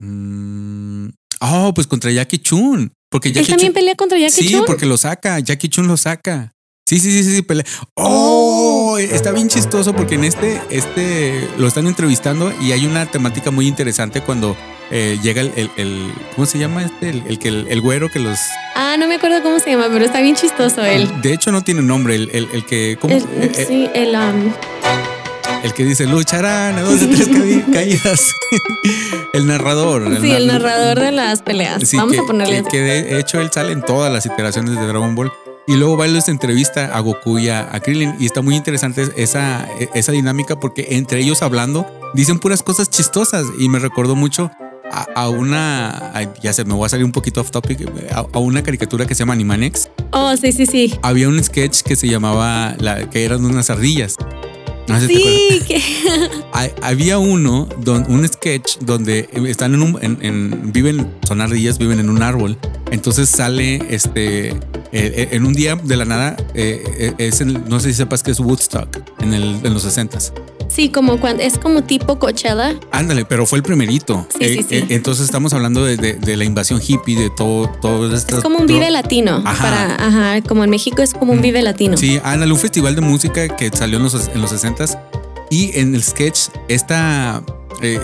Mm, 0.00 1.10
Oh, 1.44 1.72
pues 1.74 1.86
contra 1.88 2.10
Jackie 2.12 2.38
Chun. 2.38 2.92
Porque 3.10 3.28
él 3.28 3.34
Jackie 3.34 3.48
también 3.50 3.68
Chun. 3.70 3.74
pelea 3.74 3.94
contra 3.96 4.16
Jackie 4.18 4.42
sí, 4.46 4.52
Chun. 4.52 4.64
porque 4.64 4.86
lo 4.86 4.96
saca. 4.96 5.38
Jackie 5.40 5.68
Chun 5.68 5.88
lo 5.88 5.96
saca. 5.96 6.52
Sí, 6.88 6.98
sí, 7.00 7.10
sí, 7.10 7.24
sí, 7.24 7.34
sí, 7.36 7.42
pelea. 7.42 7.64
Oh, 7.96 8.96
está 8.98 9.32
bien 9.32 9.48
chistoso 9.48 9.92
porque 9.94 10.14
en 10.16 10.24
este, 10.24 10.60
este 10.70 11.48
lo 11.58 11.66
están 11.66 11.86
entrevistando 11.88 12.52
y 12.60 12.72
hay 12.72 12.86
una 12.86 13.06
temática 13.06 13.50
muy 13.50 13.66
interesante 13.66 14.20
cuando 14.20 14.56
eh, 14.90 15.18
llega 15.22 15.40
el, 15.40 15.52
el- 15.56 15.70
el- 15.76 16.12
¿cómo 16.34 16.46
se 16.46 16.58
llama 16.58 16.84
este? 16.84 17.08
El, 17.10 17.22
el 17.26 17.38
que 17.38 17.48
el, 17.48 17.80
güero 17.80 18.08
que 18.08 18.18
los. 18.20 18.38
Ah, 18.76 18.96
no 18.98 19.08
me 19.08 19.16
acuerdo 19.16 19.42
cómo 19.42 19.58
se 19.58 19.70
llama, 19.70 19.88
pero 19.90 20.04
está 20.04 20.20
bien 20.20 20.36
chistoso 20.36 20.84
él. 20.84 21.08
De 21.22 21.32
hecho, 21.32 21.50
no 21.50 21.62
tiene 21.62 21.82
nombre. 21.82 22.14
El, 22.14 22.30
el- 22.52 22.64
que, 22.66 22.96
¿cómo? 23.00 23.14
El- 23.16 23.22
Eh, 23.24 23.52
eh, 23.56 23.64
sí, 23.66 23.88
el 23.94 24.14
am, 24.14 24.52
el 25.62 25.72
que 25.74 25.84
dice 25.84 26.06
lucharán 26.06 26.76
a 26.76 26.82
dos 26.82 27.00
de 27.00 27.06
tres 27.08 27.28
ca- 27.28 27.72
caídas. 27.72 28.34
el 29.32 29.46
narrador. 29.46 30.18
sí, 30.20 30.30
el 30.30 30.46
nar- 30.48 30.60
narrador 30.62 31.00
de 31.00 31.12
las 31.12 31.42
peleas. 31.42 31.88
Sí, 31.88 31.96
Vamos 31.96 32.14
que, 32.14 32.20
a 32.20 32.24
ponerle 32.24 32.62
que, 32.64 32.68
que 32.70 32.80
de 32.80 33.18
hecho 33.18 33.40
él 33.40 33.50
sale 33.52 33.72
en 33.72 33.82
todas 33.82 34.12
las 34.12 34.26
iteraciones 34.26 34.74
de 34.78 34.86
Dragon 34.86 35.14
Ball. 35.14 35.32
Y 35.66 35.76
luego 35.76 35.96
va 35.96 36.08
y 36.08 36.10
les 36.10 36.28
entrevista 36.28 36.86
a 36.86 36.98
Goku 36.98 37.38
y 37.38 37.48
a, 37.48 37.68
a 37.72 37.78
Krillin. 37.80 38.16
Y 38.18 38.26
está 38.26 38.42
muy 38.42 38.56
interesante 38.56 39.06
esa, 39.16 39.68
esa 39.94 40.10
dinámica 40.10 40.58
porque 40.58 40.88
entre 40.90 41.20
ellos 41.20 41.40
hablando 41.42 41.86
dicen 42.14 42.40
puras 42.40 42.64
cosas 42.64 42.90
chistosas. 42.90 43.46
Y 43.60 43.68
me 43.68 43.78
recordó 43.78 44.16
mucho 44.16 44.50
a, 44.90 45.06
a 45.14 45.28
una. 45.28 46.10
ay, 46.14 46.28
ya 46.42 46.52
sé, 46.52 46.64
me 46.64 46.74
voy 46.74 46.86
a 46.86 46.88
salir 46.88 47.04
un 47.04 47.12
poquito 47.12 47.40
off 47.40 47.52
topic. 47.52 47.88
A, 48.12 48.26
a 48.32 48.38
una 48.40 48.64
caricatura 48.64 49.06
que 49.06 49.14
se 49.14 49.20
llama 49.20 49.34
Animanex. 49.34 49.88
Oh, 50.10 50.36
sí, 50.36 50.50
sí, 50.50 50.66
sí. 50.66 50.98
Había 51.00 51.28
un 51.28 51.42
sketch 51.42 51.82
que 51.82 51.94
se 51.94 52.08
llamaba. 52.08 52.74
La, 52.80 53.08
que 53.08 53.24
eran 53.24 53.44
unas 53.44 53.70
ardillas. 53.70 54.16
No 54.92 55.00
sé 55.00 55.06
si 55.08 55.60
que 55.66 55.82
Hay- 56.52 56.70
había 56.82 57.18
uno, 57.18 57.68
don- 57.78 58.04
un 58.10 58.26
sketch 58.28 58.78
donde 58.80 59.28
están 59.48 59.74
en 59.74 59.82
un, 59.82 59.98
en, 60.02 60.18
en- 60.22 60.72
viven, 60.72 61.10
son 61.26 61.40
ardillas, 61.40 61.78
viven 61.78 61.98
en 62.00 62.10
un 62.10 62.22
árbol. 62.22 62.58
Entonces 62.90 63.28
sale, 63.30 63.82
este, 63.88 64.48
eh, 64.50 64.56
eh, 64.92 65.28
en 65.32 65.46
un 65.46 65.54
día 65.54 65.76
de 65.76 65.96
la 65.96 66.04
nada, 66.04 66.36
eh, 66.54 66.82
eh, 66.98 67.14
es 67.18 67.40
en- 67.40 67.64
no 67.68 67.80
sé 67.80 67.88
si 67.88 67.94
sepas 67.94 68.22
que 68.22 68.30
es 68.32 68.40
Woodstock 68.40 68.98
en, 69.20 69.32
el, 69.32 69.60
en 69.64 69.72
los 69.74 69.84
60s. 69.86 70.32
Sí, 70.74 70.88
como 70.88 71.18
cuando 71.20 71.42
es 71.42 71.58
como 71.58 71.82
tipo 71.82 72.18
Coachella. 72.18 72.74
Ándale, 72.90 73.24
pero 73.24 73.46
fue 73.46 73.58
el 73.58 73.62
primerito. 73.62 74.26
Sí, 74.30 74.38
sí, 74.38 74.44
Eh, 74.60 74.66
sí. 74.68 74.74
eh, 74.76 74.86
entonces 74.90 75.24
estamos 75.24 75.52
hablando 75.52 75.84
de, 75.84 75.96
de- 75.96 76.14
de 76.14 76.36
la 76.36 76.44
invasión 76.44 76.80
hippie, 76.86 77.16
de 77.18 77.30
todo, 77.30 77.68
todo 77.80 78.14
esto. 78.14 78.36
Es 78.38 78.42
como 78.42 78.58
un 78.58 78.66
vive 78.66 78.90
latino. 78.90 79.42
Ajá. 79.44 79.62
Para, 79.62 79.94
ajá, 80.06 80.42
como 80.48 80.64
en 80.64 80.70
México 80.70 81.02
es 81.02 81.12
como 81.14 81.32
un 81.32 81.38
Mm. 81.38 81.42
vive 81.42 81.62
latino. 81.62 81.96
Sí, 81.96 82.20
ándale, 82.24 82.52
un 82.52 82.58
festival 82.58 82.94
de 82.94 83.00
música 83.00 83.48
que 83.56 83.70
salió 83.70 83.98
en 83.98 84.04
los, 84.04 84.14
en 84.34 84.40
los 84.40 84.50
60s. 84.52 84.98
Y 85.50 85.78
en 85.78 85.94
el 85.94 86.02
sketch, 86.02 86.48
esta. 86.68 87.42
eh, 87.82 87.98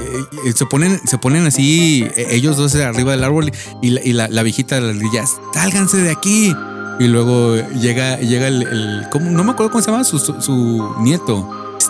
eh, 0.44 0.52
se 0.56 0.66
ponen, 0.66 1.00
se 1.06 1.18
ponen 1.18 1.46
así, 1.46 2.04
eh, 2.16 2.26
ellos 2.32 2.56
dos 2.56 2.74
arriba 2.74 3.12
del 3.12 3.22
árbol 3.22 3.52
y 3.80 3.90
la, 3.90 4.00
y 4.04 4.12
la, 4.12 4.26
la 4.28 4.42
viejita 4.42 4.74
de 4.74 4.80
las 4.80 4.96
ardillas, 4.96 5.36
sálganse 5.54 5.98
de 5.98 6.10
aquí. 6.10 6.52
Y 7.00 7.04
luego 7.06 7.54
llega, 7.80 8.18
llega 8.18 8.48
el, 8.48 8.62
el- 8.62 9.06
¿cómo? 9.12 9.30
no 9.30 9.44
me 9.44 9.52
acuerdo 9.52 9.70
cómo 9.70 9.82
se 9.84 9.90
llama 9.92 10.02
su, 10.04 10.18
su, 10.18 10.40
su 10.42 10.94
nieto, 11.00 11.48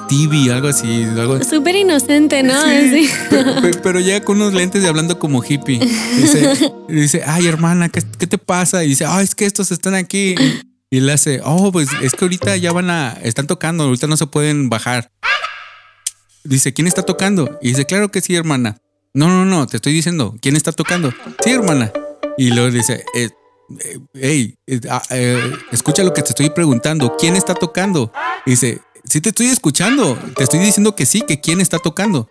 Stevie, 0.09 0.51
algo 0.51 0.69
así, 0.69 1.05
algo 1.05 1.43
Súper 1.45 1.77
inocente, 1.77 2.43
¿no? 2.43 2.61
Sí, 2.63 2.89
Sí. 2.91 3.11
Pero, 3.29 3.83
pero- 3.83 4.01
llega 4.01 4.25
con 4.25 4.41
unos 4.41 4.55
lentes 4.55 4.83
y 4.83 4.87
hablando 4.87 5.19
como 5.19 5.45
hippie. 5.45 5.79
Dice, 6.89 7.23
ay 7.27 7.47
hermana, 7.47 7.91
¿qué, 7.91 8.03
qué 8.19 8.27
te 8.27 8.39
pasa? 8.39 8.85
Y 8.85 8.89
dice, 8.89 9.05
ay, 9.07 9.25
es 9.25 9.35
que 9.35 9.45
estos 9.45 9.71
están 9.71 9.95
aquí. 9.95 10.35
Y 10.91 11.01
le 11.01 11.13
hace, 11.13 11.43
oh, 11.45 11.71
pues 11.71 11.91
es 12.01 12.13
que 12.15 12.25
ahorita 12.25 12.57
ya 12.57 12.73
van 12.73 12.89
a, 12.89 13.13
están 13.23 13.47
tocando, 13.47 13.85
ahorita 13.85 14.07
no 14.07 14.17
se 14.17 14.27
pueden 14.27 14.71
bajar. 14.71 15.11
Dice, 16.45 16.73
¿quién 16.73 16.87
está 16.87 17.03
tocando? 17.03 17.59
Y 17.61 17.69
dice, 17.69 17.85
claro 17.85 18.11
que 18.11 18.23
sí, 18.23 18.35
hermana. 18.35 18.79
No, 19.13 19.29
no, 19.29 19.45
no, 19.45 19.67
te 19.67 19.77
estoy 19.77 19.93
diciendo, 19.93 20.35
¿quién 20.41 20.57
está 20.57 20.73
tocando? 20.73 21.13
Sí, 21.45 21.51
hermana. 21.51 21.93
Y 22.39 22.51
luego 22.51 22.71
dice, 22.71 23.05
eh, 23.15 23.29
eh, 23.81 23.99
hey, 24.15 24.55
eh, 24.67 24.81
ah, 24.89 25.03
eh, 25.11 25.53
escucha 25.73 26.03
lo 26.03 26.15
que 26.15 26.23
te 26.23 26.31
estoy 26.31 26.49
preguntando, 26.49 27.17
¿quién 27.19 27.37
está 27.37 27.55
tocando? 27.55 28.11
Y 28.47 28.53
dice, 28.53 28.81
sí 29.09 29.21
te 29.21 29.31
estoy 29.31 29.47
escuchando, 29.47 30.19
te 30.37 30.45
estoy 30.45 30.61
diciendo 30.61 30.95
que 30.95 31.07
sí, 31.07 31.23
que 31.23 31.41
quién 31.41 31.61
está 31.61 31.79
tocando. 31.79 32.29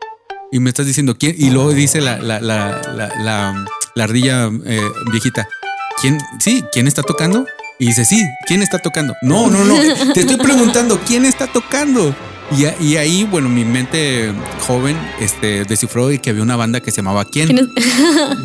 Y 0.51 0.59
me 0.59 0.69
estás 0.69 0.85
diciendo 0.85 1.17
quién. 1.17 1.35
Y 1.37 1.49
luego 1.49 1.73
dice 1.73 1.99
la, 1.99 2.17
la, 2.17 2.39
la, 2.39 2.81
la, 2.95 3.11
la, 3.19 3.65
la 3.95 4.03
ardilla 4.03 4.49
eh, 4.65 4.81
viejita, 5.11 5.47
¿quién? 6.01 6.19
Sí, 6.39 6.63
¿quién 6.71 6.87
está 6.87 7.03
tocando? 7.03 7.45
Y 7.79 7.87
dice, 7.87 8.05
sí, 8.05 8.25
¿quién 8.47 8.63
está 8.63 8.79
tocando? 8.79 9.15
No, 9.21 9.49
no, 9.49 9.63
no, 9.63 9.75
te 10.13 10.21
estoy 10.21 10.37
preguntando, 10.37 10.99
¿quién 11.05 11.25
está 11.25 11.47
tocando? 11.47 12.15
Y, 12.57 12.63
a- 12.65 12.75
y 12.79 12.95
ahí, 12.95 13.23
bueno, 13.25 13.49
mi 13.49 13.65
mente 13.65 14.31
joven 14.65 14.97
este, 15.19 15.65
descifró 15.65 16.07
que 16.21 16.29
había 16.29 16.41
una 16.43 16.55
banda 16.55 16.79
que 16.79 16.91
se 16.91 16.97
llamaba 16.97 17.25
¿Quién? 17.25 17.49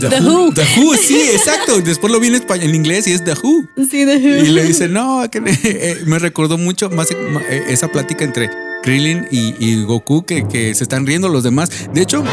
The, 0.01 0.09
The 0.09 0.21
Who. 0.21 0.47
Who. 0.49 0.55
The 0.55 0.63
Who, 0.81 0.95
sí, 0.97 1.21
exacto. 1.33 1.81
Después 1.81 2.13
lo 2.13 2.19
vi 2.19 2.27
en, 2.29 2.35
español, 2.35 2.71
en 2.71 2.75
inglés 2.75 3.07
y 3.07 3.13
es 3.13 3.25
The 3.25 3.35
Who. 3.43 3.69
Sí, 3.89 4.05
de 4.05 4.17
Y 4.17 4.49
le 4.49 4.65
dice, 4.65 4.89
no, 4.89 5.23
que 5.31 5.41
eh, 5.65 6.03
me 6.07 6.19
recordó 6.19 6.59
mucho 6.59 6.91
más 6.91 7.11
eh, 7.13 7.65
esa 7.69 7.89
plática 7.93 8.25
entre 8.25 8.51
Krillin 8.83 9.29
y, 9.31 9.55
y 9.65 9.83
Goku 9.85 10.25
que, 10.27 10.49
que 10.49 10.75
se 10.75 10.83
están 10.83 11.07
riendo 11.07 11.29
los 11.29 11.45
demás. 11.45 11.71
De 11.95 12.03
hecho, 12.03 12.25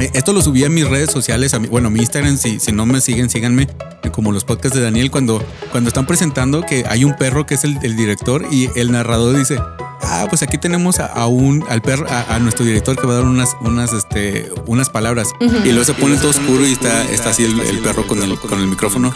eh, 0.00 0.10
esto 0.14 0.32
lo 0.32 0.42
subí 0.42 0.64
a 0.64 0.68
mis 0.68 0.88
redes 0.88 1.12
sociales, 1.12 1.54
a 1.54 1.60
mi, 1.60 1.68
bueno, 1.68 1.88
a 1.88 1.90
mi 1.92 2.00
Instagram, 2.00 2.36
si, 2.36 2.58
si 2.58 2.72
no 2.72 2.86
me 2.86 3.00
siguen, 3.00 3.30
síganme, 3.30 3.68
como 4.12 4.32
los 4.32 4.44
podcasts 4.44 4.76
de 4.76 4.82
Daniel, 4.82 5.12
cuando, 5.12 5.40
cuando 5.70 5.86
están 5.88 6.06
presentando 6.08 6.62
que 6.66 6.84
hay 6.88 7.04
un 7.04 7.14
perro 7.16 7.46
que 7.46 7.54
es 7.54 7.62
el, 7.62 7.78
el 7.84 7.96
director 7.96 8.44
y 8.50 8.68
el 8.74 8.90
narrador 8.90 9.38
dice, 9.38 9.58
ah, 10.02 10.26
pues 10.28 10.42
aquí 10.42 10.58
tenemos 10.58 10.98
a, 11.00 11.06
a 11.06 11.26
un, 11.26 11.64
al 11.68 11.82
perro, 11.82 12.06
a, 12.08 12.34
a 12.34 12.38
nuestro 12.38 12.64
director 12.64 12.98
que 12.98 13.06
va 13.06 13.14
a 13.14 13.16
dar 13.16 13.24
unas, 13.24 13.56
unas, 13.60 13.92
este, 13.92 14.50
unas 14.66 14.90
palabras. 14.90 15.28
Y 15.40 15.68
luego 15.68 15.84
se 15.84 15.94
pone 15.94 16.16
todo 16.16 16.30
oscuro 16.30 16.66
y 16.66 16.72
está, 16.72 17.04
está 17.04 17.30
así 17.30 17.44
el, 17.44 17.58
el 17.60 17.78
perro 17.80 18.06
con 18.06 18.22
el, 18.22 18.38
con 18.38 18.60
el 18.60 18.66
micrófono. 18.66 19.12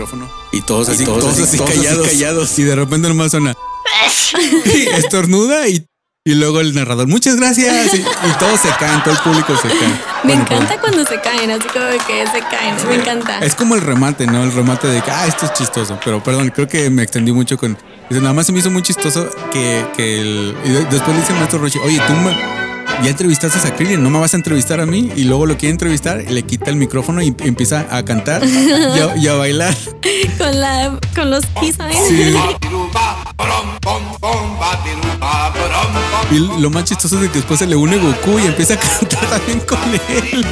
Y 0.52 0.62
todos 0.62 0.88
así, 0.88 1.04
todos, 1.04 1.38
así, 1.38 1.58
callados. 1.58 2.58
Y 2.58 2.64
de 2.64 2.76
repente 2.76 3.08
nomás 3.08 3.30
suena. 3.30 3.54
y 4.74 4.88
estornuda 4.96 5.68
y, 5.68 5.86
y 6.26 6.34
luego 6.34 6.60
el 6.60 6.74
narrador, 6.74 7.06
muchas 7.06 7.36
gracias. 7.36 7.94
Y, 7.94 7.98
y 8.00 8.32
todos 8.38 8.60
se 8.60 8.68
caen, 8.80 9.00
todo 9.04 9.14
el 9.14 9.20
público 9.20 9.56
se 9.56 9.68
cae. 9.68 9.78
Me 10.24 10.34
Bueno, 10.34 10.42
encanta 10.42 10.80
cuando 10.80 11.04
se 11.06 11.20
caen, 11.20 11.50
así 11.52 11.68
como 11.68 11.86
que 12.06 12.26
se 12.26 12.40
caen. 12.50 12.74
Me 12.88 12.96
encanta. 12.96 13.38
Es 13.38 13.54
como 13.54 13.76
el 13.76 13.80
remate, 13.80 14.26
¿no? 14.26 14.42
El 14.42 14.52
remate 14.52 14.88
de 14.88 15.00
que, 15.02 15.10
ah, 15.12 15.26
esto 15.28 15.46
es 15.46 15.52
chistoso. 15.54 15.98
Pero 16.04 16.22
perdón, 16.22 16.50
creo 16.54 16.66
que 16.66 16.90
me 16.90 17.02
extendí 17.04 17.30
mucho 17.32 17.56
con. 17.56 17.78
dice, 18.10 18.20
Nada 18.20 18.34
más 18.34 18.44
se 18.46 18.52
me 18.52 18.58
hizo 18.58 18.70
muy 18.72 18.82
chistoso 18.82 19.30
que, 19.52 19.86
que 19.96 20.20
el. 20.20 20.56
Y 20.64 20.68
de- 20.70 20.84
después 20.86 21.08
le 21.14 21.20
dice 21.20 21.32
el 21.32 21.38
maestro 21.38 21.58
Roshi, 21.60 21.78
oye, 21.78 22.00
tú 22.06 22.12
me- 22.14 22.65
ya 23.02 23.10
entrevistaste 23.10 23.66
a 23.66 23.74
Krillin, 23.74 24.02
no 24.02 24.10
me 24.10 24.18
vas 24.18 24.34
a 24.34 24.36
entrevistar 24.36 24.80
a 24.80 24.86
mí. 24.86 25.10
Y 25.16 25.24
luego 25.24 25.46
lo 25.46 25.56
quiere 25.56 25.72
entrevistar, 25.72 26.24
le 26.28 26.42
quita 26.42 26.70
el 26.70 26.76
micrófono 26.76 27.22
y 27.22 27.34
empieza 27.40 27.86
a 27.90 28.04
cantar 28.04 28.42
y 28.44 29.00
a, 29.00 29.16
y 29.16 29.28
a 29.28 29.34
bailar. 29.34 29.74
Con, 30.38 30.60
la, 30.60 30.98
con 31.14 31.30
los 31.30 31.44
keys 31.60 31.80
ahí. 31.80 31.94
Sí. 32.08 32.34
Y 36.30 36.60
lo 36.60 36.70
más 36.70 36.84
chistoso 36.84 37.16
es 37.16 37.22
de 37.22 37.28
que 37.28 37.38
después 37.38 37.58
se 37.60 37.66
le 37.66 37.76
une 37.76 37.98
Goku 37.98 38.38
y 38.38 38.46
empieza 38.46 38.74
a 38.74 38.78
cantar 38.78 39.26
también 39.26 39.60
con 39.60 39.78
él. 40.08 40.46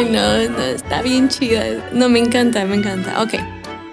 Ay, 0.00 0.08
no, 0.10 0.48
no, 0.58 0.64
está 0.64 1.02
bien 1.02 1.28
chida. 1.28 1.64
No, 1.92 2.08
me 2.08 2.18
encanta, 2.20 2.64
me 2.64 2.76
encanta. 2.76 3.22
Ok. 3.22 3.34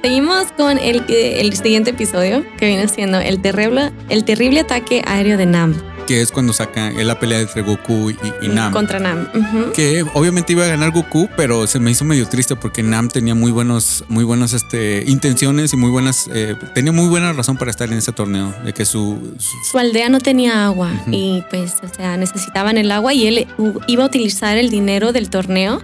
Seguimos 0.04 0.52
con 0.56 0.78
el, 0.78 1.04
eh, 1.10 1.42
el 1.42 1.54
siguiente 1.58 1.90
episodio, 1.90 2.46
que 2.58 2.68
viene 2.68 2.88
siendo 2.88 3.20
el 3.20 3.42
terrible, 3.42 3.92
el 4.10 4.24
terrible 4.24 4.62
ataque 4.62 5.02
aéreo 5.06 5.38
de 5.38 5.46
Nam. 5.46 5.76
Que 6.06 6.22
es 6.22 6.32
cuando 6.32 6.54
saca 6.54 6.92
la 6.92 7.20
pelea 7.20 7.42
entre 7.42 7.62
Goku 7.64 8.12
y, 8.12 8.16
y 8.42 8.48
Nam. 8.48 8.72
Contra 8.72 9.00
Nam. 9.00 9.28
Ujú. 9.36 9.74
Que 9.74 10.06
obviamente 10.14 10.54
iba 10.54 10.64
a 10.64 10.68
ganar 10.68 10.92
Goku, 10.92 11.28
pero 11.36 11.68
se 11.68 11.80
me 11.80 11.92
hizo 11.92 12.06
medio 12.06 12.26
triste 12.30 12.56
porque 12.56 12.82
Nam 12.84 13.10
tenía 13.10 13.36
muy 13.36 13.52
buenos, 13.52 14.06
muy 14.08 14.24
buenas 14.24 14.54
este, 14.54 15.04
intenciones 15.08 15.74
y 15.74 15.76
muy 15.78 15.90
buenas, 15.90 16.30
eh, 16.34 16.56
tenía 16.74 16.94
muy 16.94 17.08
buena 17.10 17.34
razón 17.34 17.58
para 17.58 17.72
estar 17.72 17.92
en 17.92 17.98
ese 17.98 18.14
torneo, 18.14 18.54
de 18.64 18.72
que 18.74 18.86
su, 18.86 19.34
su- 19.40 19.58
Su 19.70 19.78
aldea 19.80 20.08
no 20.08 20.20
tenía 20.20 20.66
agua 20.68 20.92
y 21.12 21.44
pues, 21.50 21.76
o 21.84 21.94
sea, 21.94 22.16
necesitaban 22.16 22.78
el 22.78 22.90
agua 22.92 23.14
y 23.14 23.28
él 23.28 23.48
iba 23.88 24.04
a 24.04 24.08
utilizar 24.08 24.58
el 24.58 24.70
dinero 24.70 25.12
del 25.12 25.30
torneo 25.30 25.82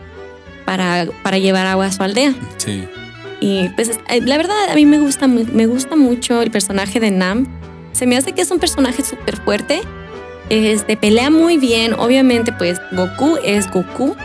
para, 0.65 1.07
para 1.23 1.37
llevar 1.37 1.67
agua 1.67 1.87
a 1.87 1.91
su 1.91 2.03
aldea. 2.03 2.33
sí, 2.57 2.87
Y 3.39 3.69
pues 3.69 3.91
eh, 4.09 4.21
la 4.21 4.37
verdad 4.37 4.55
a 4.71 4.75
mí 4.75 4.85
me 4.85 4.99
gusta, 4.99 5.27
me 5.27 5.65
gusta 5.65 5.95
mucho 5.95 6.41
el 6.41 6.51
personaje 6.51 6.99
de 6.99 7.11
Nam. 7.11 7.47
Se 7.91 8.05
me 8.05 8.17
hace 8.17 8.33
que 8.33 8.41
es 8.41 8.51
un 8.51 8.59
personaje 8.59 9.03
súper 9.03 9.37
fuerte. 9.37 9.81
Este, 10.49 10.97
pelea 10.97 11.29
muy 11.29 11.57
bien. 11.57 11.93
Obviamente 11.93 12.51
pues 12.51 12.79
Goku 12.91 13.37
es 13.43 13.69
Goku. 13.71 14.15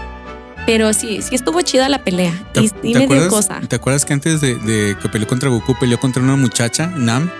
Pero 0.66 0.92
sí, 0.92 1.22
sí 1.22 1.34
estuvo 1.34 1.62
chida 1.62 1.88
la 1.88 2.04
pelea. 2.04 2.32
¿Te, 2.52 2.60
Y, 2.60 2.68
te 2.68 2.88
y 2.88 2.94
me 2.94 3.06
dio 3.06 3.28
cosa. 3.28 3.60
¿Te 3.66 3.76
acuerdas 3.76 4.04
que 4.04 4.12
antes 4.12 4.40
de, 4.42 4.54
de 4.56 4.96
que 5.00 5.08
peleó 5.08 5.26
contra 5.26 5.48
Goku 5.48 5.74
peleó 5.78 5.98
contra 5.98 6.22
una 6.22 6.36
muchacha, 6.36 6.88
Nam? 6.94 7.30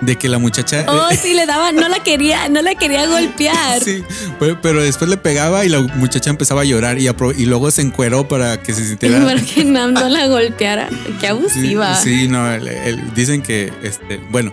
De 0.00 0.16
que 0.16 0.28
la 0.28 0.38
muchacha... 0.38 0.84
Oh, 0.88 1.10
eh, 1.10 1.16
sí, 1.20 1.34
le 1.34 1.44
daba, 1.46 1.72
no 1.72 1.88
la 1.88 1.98
quería, 2.04 2.48
no 2.48 2.62
la 2.62 2.74
quería 2.76 3.06
golpear. 3.06 3.82
Sí, 3.82 4.04
pero, 4.38 4.60
pero 4.62 4.80
después 4.82 5.10
le 5.10 5.16
pegaba 5.16 5.64
y 5.64 5.68
la 5.68 5.80
muchacha 5.80 6.30
empezaba 6.30 6.60
a 6.60 6.64
llorar 6.64 6.98
y, 6.98 7.06
apro- 7.06 7.34
y 7.36 7.46
luego 7.46 7.70
se 7.72 7.82
encueró 7.82 8.28
para 8.28 8.62
que 8.62 8.72
se 8.72 8.84
sintiera... 8.84 9.18
Para 9.24 9.40
que 9.42 9.64
Nam 9.64 9.92
no 9.94 10.08
la 10.08 10.26
golpeara. 10.28 10.88
Qué 11.20 11.28
abusiva. 11.28 11.94
Sí, 11.96 12.28
no, 12.28 12.48
el- 12.52 12.68
el- 12.68 13.14
dicen 13.14 13.42
que, 13.42 13.72
este, 13.82 14.18
bueno, 14.30 14.52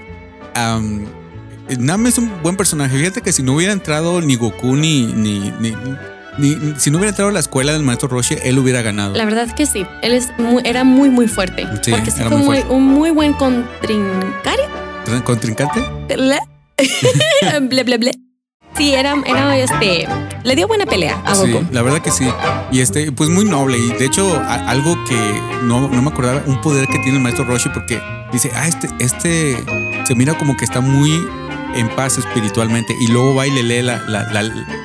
am, 0.55 1.05
Nam 1.77 2.07
es 2.07 2.17
un 2.17 2.31
buen 2.41 2.57
personaje. 2.57 2.97
Fíjate 2.97 3.21
que 3.21 3.31
si 3.31 3.43
no 3.43 3.53
hubiera 3.53 3.73
entrado 3.73 4.21
ni 4.21 4.35
Goku 4.35 4.75
ni, 4.75 5.05
ni, 5.05 5.51
ni, 5.59 5.75
ni- 6.39 6.73
si 6.79 6.89
no 6.91 6.97
hubiera 6.97 7.09
entrado 7.09 7.29
a 7.29 7.33
la 7.33 7.39
escuela 7.39 7.71
del 7.73 7.83
maestro 7.83 8.07
Roshi, 8.07 8.35
él 8.43 8.57
hubiera 8.59 8.81
ganado. 8.81 9.15
La 9.15 9.25
verdad 9.25 9.53
que 9.55 9.65
sí. 9.67 9.85
Él 10.01 10.13
es 10.13 10.29
muy- 10.39 10.63
era 10.65 10.83
muy, 10.83 11.09
muy 11.09 11.27
fuerte. 11.27 11.67
Sí, 11.83 11.91
porque 11.91 12.09
sí 12.11 12.21
fue 12.27 12.37
muy 12.37 12.63
un 12.69 12.83
muy 12.83 13.11
buen 13.11 13.33
contrincante. 13.33 14.51
¿Contrincante? 15.23 15.81
Ble. 16.07 16.39
ble, 17.69 17.83
ble, 17.83 17.97
ble. 17.97 18.11
Sí, 18.77 18.93
era, 18.93 19.15
era 19.25 19.57
este. 19.57 20.05
Le 20.43 20.55
dio 20.55 20.67
buena 20.67 20.85
pelea 20.85 21.21
a 21.25 21.33
Sí, 21.33 21.49
Goku. 21.51 21.65
la 21.71 21.81
verdad 21.81 22.01
que 22.01 22.11
sí. 22.11 22.27
Y 22.71 22.81
este, 22.81 23.11
pues 23.11 23.29
muy 23.29 23.45
noble. 23.45 23.77
Y 23.77 23.87
de 23.93 24.05
hecho, 24.05 24.37
a- 24.37 24.69
algo 24.69 24.97
que 25.05 25.15
no, 25.63 25.87
no 25.87 26.01
me 26.01 26.09
acordaba, 26.09 26.41
un 26.45 26.59
poder 26.61 26.85
que 26.87 26.99
tiene 26.99 27.17
el 27.17 27.23
maestro 27.23 27.45
Roshi, 27.45 27.69
porque 27.69 28.01
dice, 28.33 28.51
ah, 28.53 28.67
este, 28.67 28.89
este 28.99 29.57
se 30.05 30.15
mira 30.15 30.37
como 30.37 30.57
que 30.57 30.65
está 30.65 30.81
muy 30.81 31.25
en 31.75 31.87
paz 31.95 32.17
espiritualmente. 32.17 32.93
Y 32.99 33.07
luego 33.07 33.33
va 33.33 33.47
y 33.47 33.51
le 33.51 33.63
lee 33.63 33.81
la, 33.81 33.99
la, 34.09 34.23
la, 34.33 34.43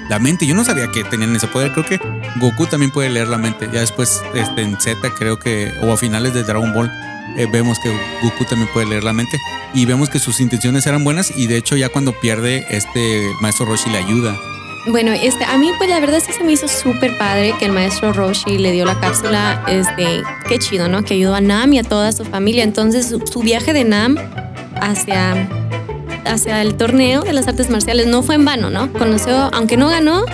la 0.09 0.19
mente. 0.21 0.47
Yo 0.47 0.55
no 0.55 0.65
sabía 0.65 0.87
que 0.93 1.03
tenían 1.03 1.35
ese 1.35 1.49
poder. 1.49 1.73
Creo 1.73 1.85
que 1.85 1.99
Goku 2.37 2.67
también 2.67 2.93
puede 2.93 3.11
leer 3.11 3.27
la 3.27 3.39
mente. 3.39 3.69
Ya 3.73 3.81
después, 3.81 4.23
este, 4.35 4.63
en 4.63 4.81
Z, 4.81 4.97
creo 5.19 5.41
que, 5.41 5.73
o 5.83 5.93
a 5.93 5.97
finales 5.97 6.33
de 6.33 6.45
Dragon 6.45 6.73
Ball, 6.73 6.93
eh, 7.37 7.47
vemos 7.51 7.79
que 7.79 7.91
Goku 8.23 8.45
también 8.45 8.69
puede 8.73 8.87
leer 8.87 9.05
la 9.05 9.13
mente. 9.13 9.39
Y 9.75 9.87
vemos 9.87 10.11
que 10.11 10.19
sus 10.19 10.41
intenciones 10.41 10.87
eran 10.87 11.05
buenas. 11.05 11.33
Y 11.37 11.47
de 11.47 11.57
hecho, 11.57 11.77
ya 11.77 11.89
cuando 11.89 12.13
pierde, 12.13 12.67
este 12.71 13.25
maestro 13.41 13.67
Roshi 13.67 13.91
le 13.91 13.99
ayuda. 13.99 14.37
Bueno, 14.89 15.13
este, 15.13 15.45
a 15.45 15.59
mí, 15.59 15.71
pues 15.77 15.91
la 15.91 16.01
verdad 16.01 16.21
sí 16.25 16.33
se 16.33 16.43
me 16.43 16.53
hizo 16.53 16.67
súper 16.67 17.17
padre 17.19 17.55
que 17.59 17.67
el 17.67 17.73
maestro 17.73 18.13
Roshi 18.13 18.59
le 18.59 18.73
dio 18.73 18.85
la 18.85 18.99
cápsula. 18.99 19.63
Este, 19.69 20.23
qué 20.49 20.59
chido, 20.59 20.89
¿no? 20.89 21.05
Que 21.05 21.15
ayudó 21.15 21.35
a 21.35 21.41
Nam 21.41 21.73
y 21.73 21.79
a 21.79 21.83
toda 21.83 22.13
su 22.13 22.25
familia. 22.25 22.65
Entonces, 22.65 23.07
su, 23.07 23.21
su 23.27 23.41
viaje 23.41 23.73
de 23.73 23.85
Nam 23.85 24.17
hacia, 24.81 25.49
hacia 26.25 26.63
el 26.63 26.75
torneo 26.77 27.23
de 27.23 27.33
las 27.33 27.47
artes 27.47 27.71
marciales 27.71 28.07
no 28.07 28.23
fue 28.23 28.37
en 28.37 28.45
vano, 28.45 28.71
¿no? 28.71 28.93
Conoció, 28.93 29.51
aunque 29.53 29.77
no 29.77 29.89
ganó, 29.89 30.25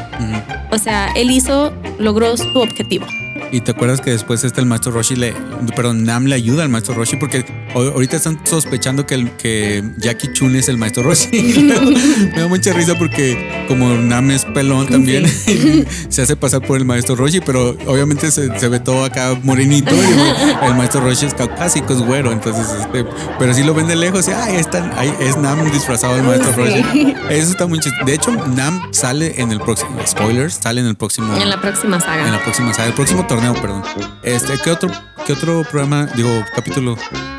o 0.70 0.78
sea, 0.78 1.12
él 1.16 1.30
hizo, 1.30 1.72
logró 1.98 2.36
su 2.36 2.58
objetivo. 2.58 3.06
Y 3.52 3.60
te 3.60 3.70
acuerdas 3.70 4.00
que 4.00 4.10
después 4.10 4.42
este 4.44 4.60
el 4.60 4.66
maestro 4.66 4.90
Roshi 4.92 5.14
le, 5.16 5.32
perdón, 5.74 6.04
Nam 6.04 6.24
le 6.26 6.34
ayuda 6.34 6.64
al 6.64 6.68
maestro 6.68 6.94
Roshi 6.94 7.16
porque 7.16 7.44
ahor- 7.74 7.92
ahorita 7.92 8.16
están 8.16 8.40
sospechando 8.44 9.06
que, 9.06 9.14
el, 9.14 9.30
que 9.36 9.84
Jackie 9.98 10.32
Chun 10.32 10.56
es 10.56 10.68
el 10.68 10.76
maestro 10.78 11.02
Roshi. 11.04 11.28
Me 12.34 12.40
da 12.40 12.48
mucha 12.48 12.72
risa 12.72 12.94
porque 12.98 13.64
como 13.68 13.88
Nam 13.94 14.30
es 14.30 14.44
pelón 14.46 14.86
también, 14.88 15.26
se 16.08 16.22
hace 16.22 16.34
pasar 16.36 16.60
por 16.62 16.76
el 16.76 16.84
maestro 16.84 17.14
Roshi, 17.16 17.40
pero 17.40 17.76
obviamente 17.86 18.30
se, 18.30 18.58
se 18.58 18.68
ve 18.68 18.80
todo 18.80 19.04
acá 19.04 19.38
morenito 19.42 19.94
y 19.94 20.66
el 20.66 20.74
maestro 20.74 21.00
Roshi 21.00 21.26
es 21.26 21.34
caucásico, 21.34 21.92
es 21.92 22.00
güero, 22.00 22.32
entonces 22.32 22.66
este, 22.80 23.04
pero 23.38 23.54
si 23.54 23.62
lo 23.62 23.74
ven 23.74 23.86
de 23.86 23.96
lejos, 23.96 24.26
y, 24.28 24.32
ay, 24.32 24.56
están, 24.56 24.92
ahí 24.96 25.12
es 25.20 25.36
Nam 25.36 25.70
disfrazado 25.70 26.16
del 26.16 26.24
maestro 26.24 26.52
Sí. 26.52 26.60
Roshi. 26.60 27.14
Eso 27.30 27.50
está 27.50 27.66
muy 27.66 27.78
chistoso. 27.80 28.04
De 28.04 28.14
hecho, 28.14 28.30
Nam 28.54 28.82
sale 28.92 29.40
en 29.40 29.52
el 29.52 29.60
próximo, 29.60 29.90
spoilers, 30.06 30.54
sale 30.54 30.80
en 30.80 30.86
el 30.88 30.96
próximo 30.96 31.34
En 31.36 31.48
la 31.48 31.60
próxima 31.60 32.00
saga. 32.00 32.26
en 32.26 32.32
la 32.32 32.42
próxima 32.42 32.72
saga, 32.74 32.88
el 32.88 32.94
próximo 32.94 33.26
torneo, 33.26 33.35
perdón. 33.40 33.82
Este, 34.22 34.54
¿qué 34.62 34.70
otro, 34.70 34.90
qué 35.26 35.32
otro 35.32 35.62
programa, 35.70 36.06
digo, 36.16 36.44
capítulo? 36.54 36.96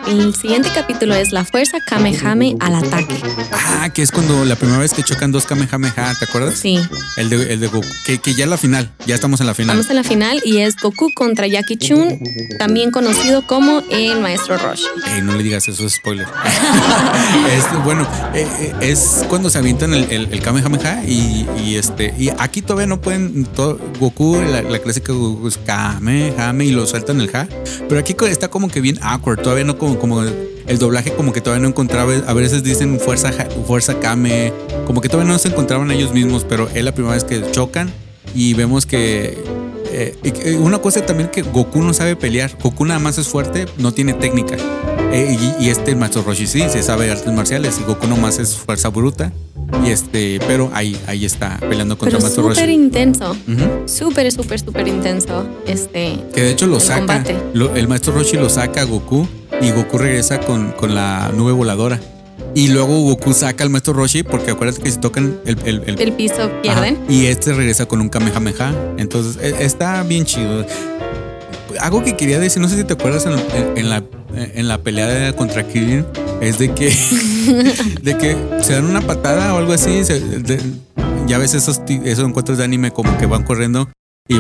El 0.08 0.34
siguiente 0.36 0.70
capítulo 0.74 1.16
es 1.16 1.34
la 1.34 1.44
fuerza 1.44 1.80
Kamehame 1.86 2.56
al 2.62 2.76
ataque. 2.76 3.16
Ah, 3.52 3.90
que 3.90 4.02
es 4.02 4.12
cuando 4.12 4.46
la 4.46 4.56
primera 4.56 4.80
vez 4.80 4.94
que 4.94 5.04
chocan 5.04 5.34
dos 5.34 5.46
Kamehameha, 5.46 6.16
¿te 6.18 6.26
acuerdas? 6.26 6.58
Sí, 6.58 6.80
El 7.18 7.30
de, 7.30 7.54
el 7.54 7.60
de 7.60 7.68
Goku, 7.68 7.86
que, 8.06 8.18
que 8.20 8.34
ya 8.34 8.46
es 8.46 8.50
la 8.50 8.58
final, 8.58 8.90
ya 9.06 9.16
estamos 9.16 9.42
en 9.42 9.48
la 9.48 9.54
final. 9.54 9.76
vamos 9.76 9.92
a 9.92 9.94
la 9.94 10.06
final 10.06 10.42
y 10.46 10.60
es 10.60 10.78
Goku 10.78 11.12
contra 11.14 11.46
Jackie 11.48 11.76
Chun, 11.76 12.20
también 12.58 12.92
conocido 12.92 13.46
como 13.46 13.82
el 13.92 14.22
maestro 14.22 14.58
Roshi. 14.58 14.86
Ey, 15.14 15.22
no 15.22 15.34
le 15.36 15.44
digas 15.44 15.68
eso, 15.68 15.86
es 15.86 15.96
spoiler. 15.96 16.26
es, 17.52 17.84
bueno, 17.84 18.08
eh, 18.34 18.48
eh, 18.62 18.74
es 18.80 19.26
cuando 19.28 19.50
se 19.50 19.58
avientan 19.58 19.94
el, 19.94 20.06
el, 20.10 20.30
el 20.32 20.42
Kamehameha 20.42 21.04
y, 21.06 21.46
y 21.66 21.76
este 21.76 22.14
y 22.18 22.30
aquí 22.38 22.62
todavía 22.62 22.88
no 22.88 23.02
pueden 23.02 23.44
todo, 23.44 23.78
Goku, 24.00 24.38
la, 24.42 24.62
la 24.62 24.80
clásica 24.80 25.12
Goku 25.12 25.50
es 25.50 25.58
Kamehame 25.94 26.66
y 26.66 26.72
lo 26.72 26.86
sueltan 26.86 27.22
el 27.22 27.30
Ja, 27.30 27.48
pero 27.88 28.00
aquí 28.00 28.16
está 28.28 28.50
como 28.50 28.68
que 28.70 28.82
bien 28.82 29.00
awkward, 29.02 29.42
todavía 29.42 29.64
no 29.64 29.78
como, 29.78 29.98
como 30.00 30.22
el 30.22 30.78
doblaje 30.80 31.14
como 31.14 31.34
que 31.34 31.42
todavía 31.42 31.64
no 31.64 31.70
encontraba, 31.70 32.14
a 32.28 32.34
veces 32.34 32.64
dicen 32.64 33.00
fuerza 33.00 33.32
fuerza 33.66 34.00
Kame, 34.00 34.54
como 34.86 35.02
que 35.02 35.10
todavía 35.10 35.32
no 35.32 35.40
se 35.40 35.50
encontraban 35.50 35.90
ellos 35.92 36.14
mismos, 36.14 36.46
pero 36.48 36.70
es 36.74 36.84
la 36.84 36.94
primera 36.94 37.16
vez 37.16 37.24
que 37.24 37.52
chocan 37.52 37.92
y 38.36 38.54
vemos 38.54 38.86
que 38.86 39.38
eh, 39.92 40.58
una 40.60 40.80
cosa 40.80 41.06
también 41.06 41.30
que 41.30 41.42
Goku 41.42 41.82
no 41.82 41.94
sabe 41.94 42.16
pelear. 42.16 42.52
Goku 42.62 42.86
nada 42.86 43.00
más 43.00 43.18
es 43.18 43.28
fuerte, 43.28 43.66
no 43.78 43.94
tiene 43.94 44.14
técnica. 44.14 44.56
Eh, 45.12 45.38
y, 45.60 45.66
y 45.66 45.70
este 45.70 45.96
maestro 45.96 46.22
Roshi 46.24 46.46
sí, 46.46 46.62
se 46.70 46.84
sabe 46.84 47.10
artes 47.10 47.32
marciales. 47.34 47.80
Y 47.80 47.84
Goku 47.84 48.08
nomás 48.08 48.38
es 48.40 48.56
fuerza 48.56 48.90
bruta. 48.90 49.32
Y 49.86 49.90
este, 49.92 50.40
pero 50.48 50.70
ahí, 50.74 50.98
ahí 51.08 51.26
está 51.26 51.58
peleando 51.60 51.98
contra 51.98 52.18
Pero 52.18 52.18
el 52.18 52.24
maestro 52.24 52.54
súper 52.56 52.70
intenso, 52.70 53.32
Ujú. 53.32 53.88
súper, 53.88 54.32
súper, 54.32 54.60
súper 54.60 54.88
intenso. 54.88 55.46
Este, 55.66 56.18
Que 56.34 56.42
de 56.44 56.52
hecho 56.52 56.68
lo 56.68 56.76
el 56.78 56.82
saca. 56.82 57.24
lo- 57.54 57.76
el 57.76 57.88
maestro 57.88 58.14
Roshi 58.14 58.38
lo 58.38 58.50
saca 58.50 58.82
a 58.82 58.84
Goku 58.86 59.28
y 59.62 59.72
Goku 59.72 59.98
regresa 59.98 60.40
con, 60.40 60.72
con 60.72 60.96
la 60.96 61.32
nube 61.36 61.52
voladora. 61.52 62.00
Y 62.56 62.70
luego 62.70 63.02
Goku 63.02 63.34
saca 63.34 63.64
al 63.64 63.70
maestro 63.70 63.94
Roshi 63.94 64.24
porque 64.24 64.52
acuérdate 64.52 64.82
que 64.82 64.90
si 64.92 64.98
tocan 65.00 65.38
el, 65.46 65.58
el, 65.66 65.84
el- 65.86 66.00
El 66.00 66.12
piso 66.14 66.44
Ajá, 66.44 66.62
pierden. 66.62 66.98
y 67.10 67.26
este 67.26 67.54
regresa 67.54 67.86
con 67.88 68.00
un 68.02 68.10
Kamehameha. 68.10 68.74
Entonces 68.98 69.38
e- 69.44 69.64
está 69.66 70.02
bien 70.04 70.26
chido. 70.26 70.66
Algo 71.80 72.04
que 72.04 72.16
quería 72.16 72.40
decir, 72.40 72.62
no 72.62 72.68
sé 72.70 72.78
si 72.78 72.84
te 72.84 72.94
acuerdas 72.94 73.26
en, 73.26 73.34
en- 73.34 73.78
en 73.78 73.90
la, 73.90 74.04
en 74.36 74.68
la 74.68 74.78
pelea 74.80 75.34
contra 75.34 75.68
Kirin, 75.68 76.06
es 76.42 76.58
de 76.60 76.74
que, 76.74 76.92
de 78.02 78.18
que 78.18 78.36
se 78.62 78.74
dan 78.74 78.86
una 78.86 79.02
patada 79.02 79.54
o 79.54 79.58
algo 79.58 79.74
así. 79.74 80.04
se- 80.04 80.20
de- 80.20 80.60
ya 81.28 81.38
ves 81.38 81.54
esos, 81.54 81.82
esos 82.06 82.26
encuentros 82.28 82.58
de 82.58 82.64
anime 82.64 82.92
como 82.92 83.18
que 83.18 83.26
van 83.26 83.44
corriendo 83.44 83.90
y, 84.30 84.36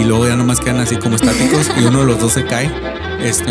y 0.00 0.04
luego 0.04 0.26
ya 0.28 0.36
nomás 0.36 0.60
quedan 0.60 0.78
así 0.78 0.96
como 0.96 1.16
estáticos 1.16 1.68
y 1.80 1.84
uno 1.84 2.00
de 2.00 2.06
los 2.06 2.20
dos 2.20 2.32
se 2.32 2.44
cae. 2.44 2.70
Este, 3.22 3.50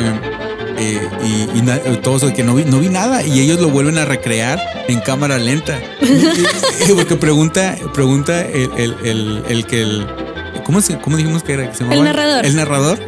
eh, 0.80 1.02
y, 1.26 1.60
y 1.60 1.98
todos 2.02 2.32
que 2.34 2.44
no 2.44 2.56
vi, 2.56 2.64
no 2.64 2.80
vi 2.80 2.88
nada 2.90 3.24
y 3.24 3.42
ellos 3.42 3.60
lo 3.60 3.70
vuelven 3.70 3.98
a 3.98 4.06
recrear 4.06 4.60
en 4.88 5.00
cámara 5.02 5.38
lenta. 5.38 5.78
Porque 6.96 7.16
pregunta, 7.18 7.76
pregunta 7.94 8.42
el, 8.42 8.70
el, 8.78 8.96
el, 9.04 9.44
el 9.50 9.66
que 9.66 9.82
el. 9.82 10.08
¿Cómo, 10.66 10.80
se, 10.82 10.98
¿Cómo 11.00 11.18
dijimos 11.18 11.44
que 11.44 11.54
era? 11.54 11.70
que 11.70 11.76
se 11.76 11.84
llamaba? 11.84 12.04
narrador. 12.04 12.46
El 12.46 12.56
narrador. 12.56 13.00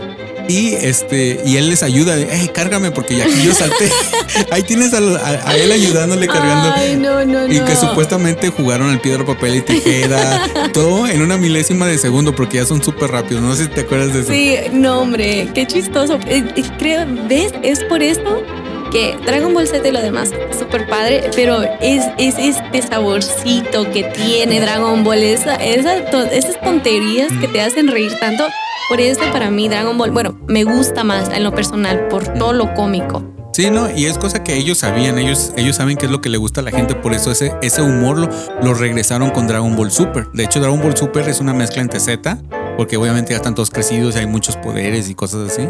Y 0.50 0.74
este, 0.74 1.42
y 1.46 1.58
él 1.58 1.70
les 1.70 1.84
ayuda, 1.84 2.16
hey, 2.18 2.50
cárgame, 2.54 2.90
porque 2.90 3.16
ya 3.16 3.26
aquí 3.26 3.44
yo 3.46 3.54
salté. 3.54 3.90
Ahí 4.52 4.64
tienes 4.64 4.94
a, 4.94 4.98
a 4.98 5.56
él 5.56 5.72
ayudándole 5.72 6.28
cargando. 6.28 6.74
Ay, 6.76 6.96
no, 6.96 7.24
no, 7.24 7.48
no. 7.48 7.54
Y 7.54 7.60
que 7.60 7.76
supuestamente 7.76 8.50
jugaron 8.50 8.90
al 8.90 9.00
piedra, 9.00 9.26
papel 9.26 9.58
y 9.58 9.62
tijera. 9.62 10.48
todo 10.74 11.08
en 11.08 11.22
una 11.22 11.38
milésima 11.38 11.86
de 11.88 12.00
segundo, 12.00 12.36
porque 12.36 12.58
ya 12.58 12.66
son 12.66 12.84
súper 12.84 13.12
rápidos. 13.12 13.44
No 13.44 13.56
sé 13.56 13.66
si 13.66 13.70
te 13.70 13.82
acuerdas 13.82 14.14
de 14.14 14.20
eso. 14.22 14.32
Sí, 14.32 14.56
no, 14.74 15.02
hombre, 15.02 15.50
qué 15.54 15.68
chistoso. 15.68 16.20
Eh, 16.28 16.44
eh, 16.56 16.64
Creo, 16.80 17.06
¿ves? 17.28 17.54
Es 17.62 17.84
por 17.84 18.02
esto 18.02 18.44
que 18.92 19.16
Dragon 19.26 19.54
Ball 19.54 19.68
Z 19.68 19.88
y 19.88 19.92
lo 19.92 20.02
demás, 20.02 20.32
súper 20.58 20.88
padre, 20.88 21.30
pero 21.36 21.62
es, 21.80 22.06
es 22.18 22.36
este 22.40 22.82
saborcito 22.82 23.90
que 23.92 24.04
tiene 24.04 24.60
Dragon 24.60 25.04
Ball, 25.04 25.20
esa, 25.20 25.56
esa 25.56 25.98
esas 26.32 26.60
tonterías 26.62 27.32
que 27.40 27.48
te 27.48 27.62
hacen 27.62 27.88
reír 27.88 28.12
tanto. 28.20 28.46
Por 28.90 29.00
eso 29.00 29.22
para 29.32 29.52
mí 29.52 29.70
Dragon 29.70 29.98
Ball, 29.98 30.10
bueno, 30.10 30.40
me 30.48 30.64
gusta 30.64 31.04
más 31.04 31.30
en 31.30 31.44
lo 31.44 31.54
personal, 31.54 32.08
por 32.08 32.28
todo 32.34 32.54
lo 32.54 32.74
cómico. 32.74 33.24
Sí, 33.54 33.70
no, 33.70 33.88
y 33.96 34.06
es 34.06 34.18
cosa 34.18 34.44
que 34.44 34.56
ellos 34.56 34.80
sabían, 34.80 35.20
ellos, 35.20 35.54
ellos 35.58 35.76
saben 35.76 35.98
qué 35.98 36.08
es 36.08 36.12
lo 36.12 36.22
que 36.22 36.30
le 36.30 36.38
gusta 36.38 36.62
a 36.62 36.64
la 36.64 36.72
gente, 36.72 36.96
por 36.96 37.14
eso 37.14 37.32
ese, 37.32 37.54
ese 37.62 37.82
humor 37.82 38.18
lo, 38.18 38.30
lo 38.64 38.74
regresaron 38.74 39.30
con 39.30 39.48
Dragon 39.48 39.76
Ball 39.76 39.92
Super. 39.92 40.28
De 40.34 40.46
hecho, 40.46 40.60
Dragon 40.60 40.82
Ball 40.82 40.98
Super 40.98 41.28
es 41.30 41.40
una 41.40 41.54
mezcla 41.54 41.82
entre 41.82 42.00
Z, 42.00 42.42
porque 42.78 42.98
obviamente 42.98 43.32
ya 43.32 43.38
están 43.38 43.56
todos 43.56 43.70
crecidos 43.70 44.16
y 44.16 44.20
hay 44.20 44.28
muchos 44.28 44.56
poderes 44.56 45.10
y 45.10 45.16
cosas 45.16 45.52
así, 45.52 45.68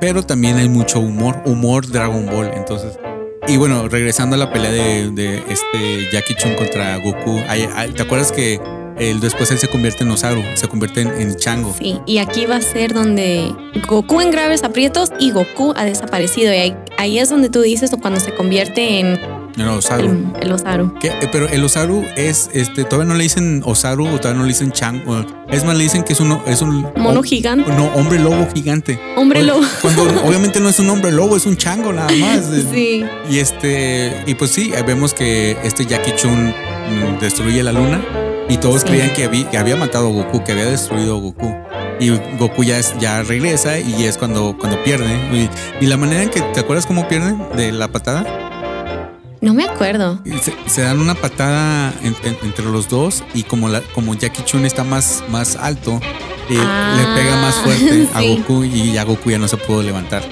pero 0.00 0.22
también 0.22 0.56
hay 0.56 0.68
mucho 0.68 1.00
humor, 1.00 1.42
humor 1.44 1.86
Dragon 1.86 2.24
Ball, 2.26 2.50
entonces... 2.54 2.98
Y 3.46 3.58
bueno, 3.58 3.88
regresando 3.88 4.36
a 4.36 4.38
la 4.38 4.50
pelea 4.50 4.70
de, 4.70 5.10
de 5.10 5.36
este 5.50 6.08
Jackie 6.10 6.34
Chun 6.34 6.54
contra 6.54 6.96
Goku, 6.96 7.40
¿te 7.94 8.02
acuerdas 8.02 8.32
que 8.32 8.58
él, 8.98 9.20
después 9.20 9.50
él 9.50 9.58
se 9.58 9.68
convierte 9.68 10.04
en 10.04 10.10
Osaru, 10.10 10.42
se 10.54 10.68
convierte 10.68 11.02
en, 11.02 11.08
en 11.20 11.34
Chango? 11.36 11.74
Sí, 11.78 11.98
y 12.06 12.18
aquí 12.18 12.46
va 12.46 12.56
a 12.56 12.60
ser 12.62 12.94
donde 12.94 13.52
Goku 13.88 14.20
en 14.20 14.30
graves 14.30 14.62
aprietos 14.64 15.10
y 15.18 15.30
Goku 15.30 15.72
ha 15.76 15.84
desaparecido. 15.84 16.52
Y 16.52 16.56
ahí, 16.56 16.76
ahí 16.98 17.18
es 17.18 17.28
donde 17.30 17.48
tú 17.48 17.60
dices 17.62 17.92
o 17.92 17.98
cuando 17.98 18.20
se 18.20 18.34
convierte 18.34 19.00
en 19.00 19.18
En 19.58 19.68
Osaru. 19.68 20.08
el, 20.08 20.26
el 20.42 20.52
Osaru. 20.52 20.94
¿Qué? 21.00 21.08
Eh, 21.08 21.28
Pero 21.32 21.48
el 21.48 21.62
Osaru 21.64 22.04
es, 22.16 22.50
este, 22.52 22.84
todavía 22.84 23.12
no 23.12 23.14
le 23.18 23.24
dicen 23.24 23.62
Osaru 23.64 24.06
o 24.06 24.18
todavía 24.18 24.38
no 24.38 24.42
le 24.44 24.48
dicen 24.48 24.72
Chang. 24.72 25.02
o- 25.08 25.24
Es 25.50 25.64
más, 25.64 25.76
le 25.76 25.84
dicen 25.84 26.02
que 26.04 26.12
es 26.14 26.20
un, 26.20 26.38
es 26.46 26.62
un 26.62 26.82
Mono 26.96 27.20
hom- 27.20 27.24
gigante. 27.24 27.70
No, 27.72 27.86
hombre 27.94 28.18
lobo 28.18 28.48
gigante. 28.54 28.98
Hombre 29.16 29.42
lobo. 29.42 29.62
Cuando 29.82 30.02
obviamente 30.24 30.58
no 30.60 30.68
es 30.68 30.78
un 30.80 30.88
hombre 30.90 31.12
lobo, 31.12 31.36
es 31.36 31.46
un 31.46 31.56
chango 31.56 31.92
nada 31.92 32.08
más. 32.20 32.44
Sí. 32.72 33.04
Y 33.30 33.38
este, 33.38 34.22
y 34.26 34.34
pues 34.34 34.50
sí, 34.50 34.72
vemos 34.86 35.14
que 35.14 35.56
este 35.62 35.84
Jackie 35.86 36.14
Chun 36.16 36.48
mm, 36.48 37.20
destruye 37.20 37.62
la 37.62 37.72
luna 37.72 38.02
y 38.48 38.56
todos 38.58 38.82
Sí. 38.82 38.88
creían 38.88 39.12
que 39.12 39.24
había, 39.24 39.50
que 39.50 39.58
había 39.58 39.76
matado 39.76 40.08
a 40.08 40.12
Goku, 40.12 40.44
que 40.44 40.52
había 40.52 40.66
destruido 40.66 41.16
a 41.16 41.20
Goku. 41.20 41.54
Y 42.00 42.10
Goku 42.38 42.64
ya, 42.64 42.78
es- 42.78 42.94
ya 42.98 43.22
regresa 43.22 43.78
y 43.78 44.04
es 44.04 44.18
cuando, 44.18 44.56
cuando 44.58 44.82
pierde. 44.82 45.14
Y, 45.32 45.84
y 45.84 45.86
la 45.88 45.96
manera 45.96 46.22
en 46.24 46.30
que, 46.30 46.40
¿te 46.40 46.60
acuerdas 46.60 46.86
cómo 46.86 47.06
pierde 47.08 47.34
de 47.56 47.72
la 47.72 47.88
patada? 47.88 48.24
No 49.40 49.52
me 49.54 49.64
acuerdo. 49.64 50.20
Se, 50.42 50.54
se 50.66 50.82
dan 50.82 51.00
una 51.00 51.14
patada 51.14 51.92
en- 52.02 52.16
en- 52.24 52.38
entre 52.42 52.64
los 52.64 52.88
dos 52.88 53.22
y 53.34 53.42
como, 53.42 53.68
la, 53.68 53.80
como 53.94 54.14
Jackie 54.14 54.42
Chun 54.44 54.64
está 54.64 54.84
más, 54.84 55.22
más 55.28 55.56
alto, 55.56 56.00
eh, 56.50 56.56
Ah, 56.58 56.94
le 56.96 57.22
pega 57.22 57.36
más 57.36 57.54
fuerte 57.64 58.08
a. 58.14 58.22
Goku 58.22 58.64
y 58.64 58.92
ya 58.92 59.04
Goku 59.04 59.30
ya 59.30 59.38
no 59.38 59.46
se 59.48 59.56
pudo 59.58 59.82
levantar. 59.82 60.22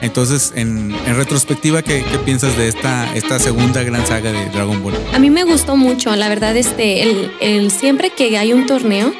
Entonces, 0.00 0.52
en, 0.54 0.94
retrospectiva, 1.16 1.82
¿qué, 1.82 2.04
piensas 2.24 2.56
de 2.56 2.68
esta, 2.68 3.14
esta 3.14 3.38
segunda 3.38 3.82
gran 3.82 4.06
saga 4.06 4.32
de 4.32 4.46
Dragon 4.50 4.82
Ball? 4.82 4.94
A 5.12 5.18
mí 5.18 5.30
me 5.30 5.44
gustó 5.44 5.76
mucho, 5.76 6.14
la 6.14 6.28
verdad, 6.28 6.56
este, 6.56 7.02
el, 7.02 7.30
el- 7.40 7.70
siempre 7.70 8.10
que 8.10 8.38
hay 8.38 8.52
un 8.52 8.66
torneo, 8.66 9.12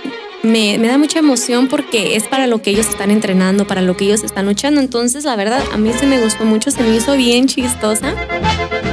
me, 0.42 0.78
me 0.78 0.86
da 0.86 0.98
mucha 0.98 1.18
emoción 1.18 1.66
porque 1.68 2.14
es 2.16 2.24
para 2.28 2.46
lo 2.46 2.62
que 2.62 2.70
ellos 2.70 2.88
están 2.88 3.10
entrenando, 3.10 3.66
para 3.66 3.82
lo 3.82 3.96
que 3.96 4.04
ellos 4.04 4.22
están 4.22 4.46
luchando. 4.46 4.80
Entonces, 4.80 5.24
la 5.24 5.34
verdad, 5.34 5.62
a 5.72 5.76
mí 5.78 5.90
sí 5.98 6.06
me 6.06 6.20
gustó 6.20 6.44
mucho, 6.44 6.70
se 6.70 6.82
me 6.82 6.94
hizo 6.94 7.16
bien 7.16 7.48
chistosa. 7.48 8.14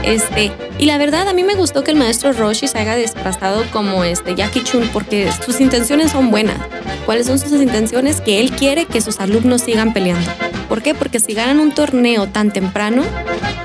Este, 0.06 0.52
y 0.78 0.86
la 0.86 0.98
verdad, 0.98 1.28
a 1.28 1.34
mí 1.34 1.44
me 1.44 1.56
gustó 1.56 1.84
que 1.84 1.91
el 1.91 1.98
maestro 1.98 2.32
Roshi 2.32 2.68
se 2.68 2.78
haya 2.78 2.96
disfrazado 2.96 3.63
como 3.72 4.04
este 4.04 4.36
Jackie 4.36 4.63
Chun 4.63 4.89
porque 4.94 5.30
sus 5.46 5.60
intenciones 5.60 6.12
son 6.12 6.30
buenas. 6.32 6.58
¿Cuáles 7.06 7.26
son 7.28 7.39
sus 7.39 7.52
intenciones? 7.54 8.22
Que 8.22 8.39
él 8.39 8.52
quiere 8.52 8.86
que 8.86 9.02
sus 9.02 9.20
alumnos 9.20 9.62
sigan 9.62 9.94
peleando. 9.94 10.30
¿Por 10.70 10.82
qué? 10.82 10.94
Porque 10.96 11.20
si 11.20 11.34
ganan 11.34 11.60
un 11.60 11.72
torneo 11.74 12.28
tan 12.28 12.52
temprano, 12.52 13.04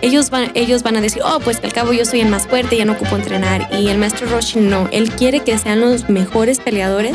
ellos 0.02 0.30
van, 0.30 0.50
ellos 0.54 0.82
van 0.82 0.96
a 0.96 1.00
decir, 1.00 1.22
oh, 1.24 1.40
pues 1.40 1.58
al 1.62 1.72
cabo 1.72 1.92
yo 1.92 2.04
soy 2.04 2.20
el 2.20 2.28
más 2.28 2.46
fuerte, 2.46 2.76
ya 2.76 2.84
no 2.84 2.92
ocupo 2.92 3.16
entrenar. 3.16 3.68
Y 3.72 3.88
el 3.88 3.98
maestro 3.98 4.26
Roshi 4.28 4.60
no, 4.60 4.88
él 4.92 5.10
quiere 5.10 5.40
que 5.40 5.56
sean 5.58 5.80
los 5.80 6.08
mejores 6.08 6.58
peleadores, 6.58 7.14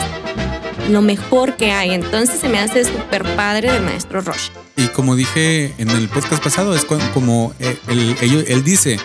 lo 0.90 1.02
mejor 1.02 1.56
que 1.56 1.72
hay. 1.72 1.92
Entonces 1.92 2.40
se 2.40 2.50
me 2.50 2.60
hace 2.60 2.86
súper 2.86 3.24
padre 3.36 3.72
del 3.72 3.84
maestro 3.84 4.22
Roshi. 4.22 4.52
Y 4.78 4.88
como 4.88 5.16
dije 5.16 5.74
en 5.78 5.90
el 5.92 6.10
podcast 6.10 6.44
pasado, 6.44 6.76
es 6.76 6.84
como 6.86 7.54
eh, 7.60 7.78
el- 7.88 8.16
ello- 8.22 8.44
él 8.46 8.64
dice, 8.64 8.94
eh, 8.96 9.00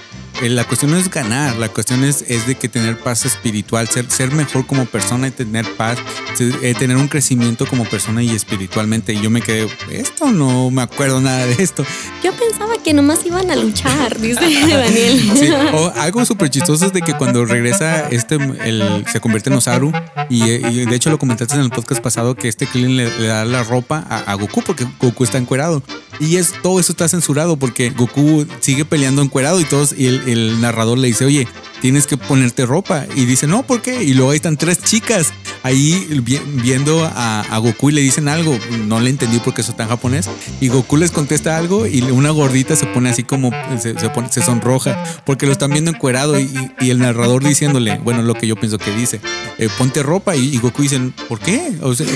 la 0.49 0.65
cuestión 0.65 0.91
no 0.93 0.97
es 0.97 1.11
ganar, 1.11 1.57
la 1.57 1.69
cuestión 1.69 2.03
es, 2.05 2.25
es 2.29 2.47
de 2.47 2.55
que 2.55 2.69
tener 2.69 2.99
paz 2.99 3.25
espiritual, 3.27 3.89
ser, 3.89 4.11
ser 4.11 4.33
mejor 4.33 4.67
como 4.67 4.87
persona 4.87 5.29
y 5.29 5.31
tener 5.31 5.67
paz, 5.77 5.99
se- 6.35 6.53
eh, 6.63 6.75
tener 6.75 6.97
un 6.97 7.09
crecimiento 7.09 7.67
como 7.67 7.85
persona 7.85 8.23
y 8.23 8.31
espiritualmente. 8.31 9.13
Y 9.13 9.21
yo 9.21 9.31
me 9.31 9.43
quedé, 9.43 9.69
esto 9.93 10.31
no 10.33 10.71
me 10.71 10.83
acuerdo 10.83 11.21
nada 11.21 11.47
de 11.47 11.63
esto. 11.63 11.85
Yo 12.25 12.33
pensaba 12.33 12.75
que 12.83 12.93
nomás 12.95 13.25
iban 13.27 13.51
a 13.51 13.57
luchar, 13.57 14.19
dice 14.19 14.41
Daniel. 14.69 15.31
Sí, 15.39 15.49
o 15.75 15.93
algo 15.97 16.25
súper 16.25 16.49
chistoso 16.51 16.87
es 16.87 16.93
de 16.93 17.03
que 17.03 17.15
cuando 17.15 17.45
regresa 17.45 18.09
este, 18.09 18.37
el, 18.65 19.05
se 19.13 19.21
convierte 19.21 19.51
en 19.51 19.57
Osaru 19.57 19.93
y, 20.29 20.43
eh, 20.45 20.63
y 20.71 20.85
de 20.87 20.97
hecho 20.97 21.11
lo 21.11 21.19
comentaste 21.19 21.55
en 21.55 21.61
el 21.61 21.71
podcast 21.71 22.01
pasado 22.01 22.35
que 22.35 22.49
este 22.49 22.67
Krillin 22.67 22.97
le, 22.97 23.19
le 23.19 23.27
da 23.27 23.45
la 23.45 23.63
ropa 23.65 24.05
a, 24.09 24.19
a 24.31 24.35
Goku 24.35 24.63
porque 24.63 24.87
Goku 25.01 25.25
está 25.25 25.39
encuerado 25.39 25.83
y 26.19 26.37
es 26.37 26.53
todo 26.63 26.81
eso 26.81 26.93
está 26.93 27.09
censurado 27.09 27.57
porque 27.57 27.91
Goku 27.91 28.47
sigue 28.61 28.85
peleando 28.85 29.23
encuerado 29.23 29.61
y 29.61 29.65
todos 29.65 29.95
y 29.97 30.07
el, 30.07 30.29
el 30.31 30.61
narrador 30.61 30.99
le 30.99 31.09
dice 31.09 31.25
oye 31.25 31.49
tienes 31.81 32.07
que 32.07 32.17
ponerte 32.17 32.67
ropa 32.67 33.07
y 33.17 33.25
dice 33.25 33.47
no 33.47 33.63
¿por 33.63 33.83
qué? 33.83 34.03
y 34.03 34.15
luego 34.15 34.31
ahí 34.31 34.37
están 34.37 34.57
tres 34.57 34.83
chicas 34.83 35.33
ahí 35.63 36.07
vi- 36.23 36.41
viendo 36.63 37.05
a, 37.05 37.41
a 37.43 37.59
Goku 37.59 37.91
y 37.91 37.93
le 37.95 38.01
dicen 38.01 38.29
algo 38.29 38.59
no 38.87 39.01
le 39.01 39.11
entendí 39.11 39.39
porque 39.39 39.61
eso 39.63 39.71
está 39.73 39.85
en 39.85 39.89
japonés 39.91 40.29
y 40.61 40.69
Goku 40.69 40.97
les 40.97 41.11
contesta 41.11 41.57
algo 41.57 41.87
y 41.87 42.03
una 42.03 42.31
gordita 42.31 42.77
se 42.77 42.87
pone 42.87 43.11
así 43.11 43.23
como 43.25 43.51
se, 43.81 43.99
se 43.99 44.09
pone, 44.11 44.31
se 44.33 44.43
sonroja 44.43 45.03
porque 45.25 45.47
lo 45.47 45.53
están 45.53 45.71
viendo 45.71 45.91
encuerado 45.91 46.39
y, 46.39 46.51
y 46.81 46.91
el 46.91 46.99
narrador 46.99 47.43
diciéndole, 47.45 47.99
bueno, 47.99 48.23
lo 48.23 48.35
que 48.35 48.47
yo 48.47 48.57
pienso 48.57 48.79
que 48.79 48.91
dice, 48.95 49.21
eh, 49.59 49.69
ponte 49.79 50.03
ropa 50.03 50.37
y, 50.37 50.55
y 50.55 50.59
Goku 50.59 50.83
dice, 50.83 50.99
¿por 51.29 51.39
qué? 51.41 51.73
O 51.83 51.95
sea, 51.95 52.07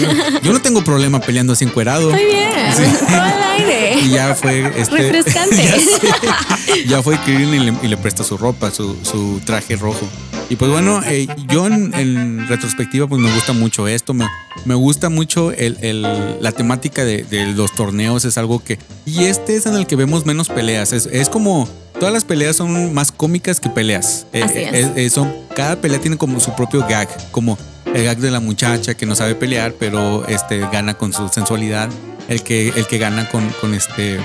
yo 0.42 0.52
no 0.52 0.60
tengo 0.60 0.82
problema 0.84 1.20
peleando 1.20 1.52
así 1.52 1.64
encuerado. 1.64 2.10
Muy 2.10 2.24
bien, 2.24 2.50
Sí. 2.76 2.82
todo 3.06 3.20
al 3.20 3.42
aire. 3.58 4.00
Y 4.02 4.08
ya 4.10 4.34
fue 4.34 4.72
este, 4.76 5.10
Refrescante. 5.12 5.56
ya, 5.64 5.78
sé. 5.80 6.84
Ya 6.86 7.02
fue 7.02 7.18
Krillin 7.20 7.54
y 7.54 7.58
le, 7.60 7.74
y 7.82 7.88
le 7.88 7.96
presta 7.96 8.24
su 8.24 8.36
ropa, 8.36 8.70
su, 8.70 8.96
su 9.02 9.40
traje 9.44 9.53
rojo. 9.78 10.06
Y 10.50 10.56
pues 10.56 10.70
bueno, 10.70 11.00
eh, 11.06 11.26
yo 11.48 11.66
en, 11.66 11.94
en 11.94 12.46
retrospectiva 12.48 13.06
pues 13.06 13.20
me 13.20 13.32
gusta 13.32 13.52
mucho 13.54 13.88
esto, 13.88 14.12
me, 14.12 14.26
me 14.66 14.74
gusta 14.74 15.08
mucho 15.08 15.52
el, 15.52 15.78
el- 15.80 16.36
la 16.40 16.52
temática 16.52 17.04
de, 17.04 17.24
de 17.24 17.46
los 17.52 17.72
torneos, 17.74 18.24
es 18.26 18.36
algo 18.36 18.62
que... 18.62 18.78
Y 19.06 19.24
este 19.24 19.56
es 19.56 19.64
en 19.66 19.74
el 19.74 19.86
que 19.86 19.96
vemos 19.96 20.26
menos 20.26 20.48
peleas, 20.48 20.92
es, 20.92 21.06
es 21.06 21.28
como... 21.28 21.68
Todas 21.98 22.12
las 22.12 22.24
peleas 22.24 22.56
son 22.56 22.92
más 22.92 23.12
cómicas 23.12 23.60
que 23.60 23.70
peleas. 23.70 24.26
Eh, 24.32 24.42
es. 24.44 24.50
eh, 24.86 24.92
eh, 24.96 25.10
son, 25.10 25.32
cada 25.54 25.76
pelea 25.76 26.00
tiene 26.00 26.16
como 26.18 26.40
su 26.40 26.52
propio 26.54 26.84
gag, 26.88 27.08
como 27.30 27.56
el 27.94 28.04
gag 28.04 28.18
de 28.18 28.32
la 28.32 28.40
muchacha 28.40 28.94
que 28.94 29.06
no 29.06 29.14
sabe 29.14 29.36
pelear, 29.36 29.74
pero 29.78 30.26
este, 30.26 30.58
gana 30.58 30.94
con 30.94 31.12
su 31.12 31.28
sensualidad, 31.28 31.88
el 32.28 32.42
que, 32.42 32.70
el 32.70 32.86
que 32.88 32.98
gana 32.98 33.28
con, 33.30 33.48
con 33.60 33.74
este 33.74 34.18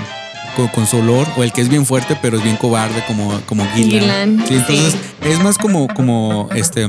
con, 0.54 0.68
con 0.68 0.86
su 0.86 0.98
olor, 0.98 1.26
o 1.36 1.42
el 1.42 1.52
que 1.52 1.60
es 1.60 1.68
bien 1.68 1.84
fuerte, 1.86 2.16
pero 2.20 2.36
es 2.38 2.42
bien 2.42 2.56
cobarde, 2.56 3.02
como, 3.06 3.40
como 3.46 3.64
Gillan. 3.74 4.00
Gillan, 4.00 4.46
Sí, 4.46 4.54
entonces 4.54 4.92
sí. 4.92 5.28
es 5.28 5.42
más 5.42 5.58
como, 5.58 5.88
como 5.88 6.48
este. 6.54 6.88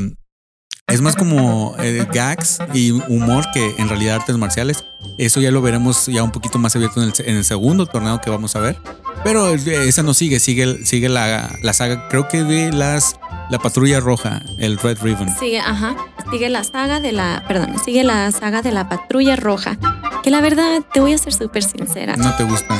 Es 0.88 1.00
más 1.00 1.16
como 1.16 1.74
eh, 1.80 2.06
gags 2.14 2.58
y 2.74 2.92
humor 2.92 3.46
que 3.54 3.76
en 3.78 3.88
realidad 3.88 4.16
artes 4.18 4.36
marciales. 4.38 4.84
Eso 5.18 5.40
ya 5.40 5.50
lo 5.50 5.62
veremos 5.62 6.08
ya 6.08 6.22
un 6.22 6.32
poquito 6.32 6.60
más 6.60 6.76
abierto 6.76 7.02
en 7.02 7.08
el, 7.10 7.14
en 7.26 7.38
el 7.38 7.46
segundo 7.46 7.86
torneo 7.86 8.20
que 8.20 8.30
vamos 8.30 8.58
a 8.58 8.60
ver. 8.60 8.78
Pero 9.24 9.54
eh, 9.54 9.88
esa 9.88 10.04
no 10.04 10.14
sigue, 10.14 10.42
sigue, 10.42 10.84
sigue 10.86 11.08
la, 11.08 11.58
la 11.62 11.72
saga, 11.74 12.10
creo 12.10 12.28
que 12.28 12.44
de 12.44 12.74
las 12.74 13.16
la 13.50 13.60
patrulla 13.60 14.00
roja, 14.02 14.42
el 14.60 14.78
Red 14.78 14.98
Ribbon. 15.02 15.30
Sigue, 15.40 15.60
ajá. 15.60 15.96
Sigue 16.30 16.50
la 16.50 16.64
saga 16.64 17.00
de 17.00 17.12
la. 17.14 17.44
Perdón, 17.48 17.76
sigue 17.84 18.04
la 18.04 18.30
saga 18.32 18.62
de 18.62 18.72
la 18.72 18.90
patrulla 18.90 19.36
roja. 19.38 19.78
Que 20.24 20.30
la 20.30 20.42
verdad, 20.42 20.82
te 20.94 21.00
voy 21.00 21.14
a 21.14 21.18
ser 21.18 21.34
súper 21.34 21.64
sincera. 21.64 22.18
No 22.18 22.36
te 22.36 22.44
gusta. 22.44 22.78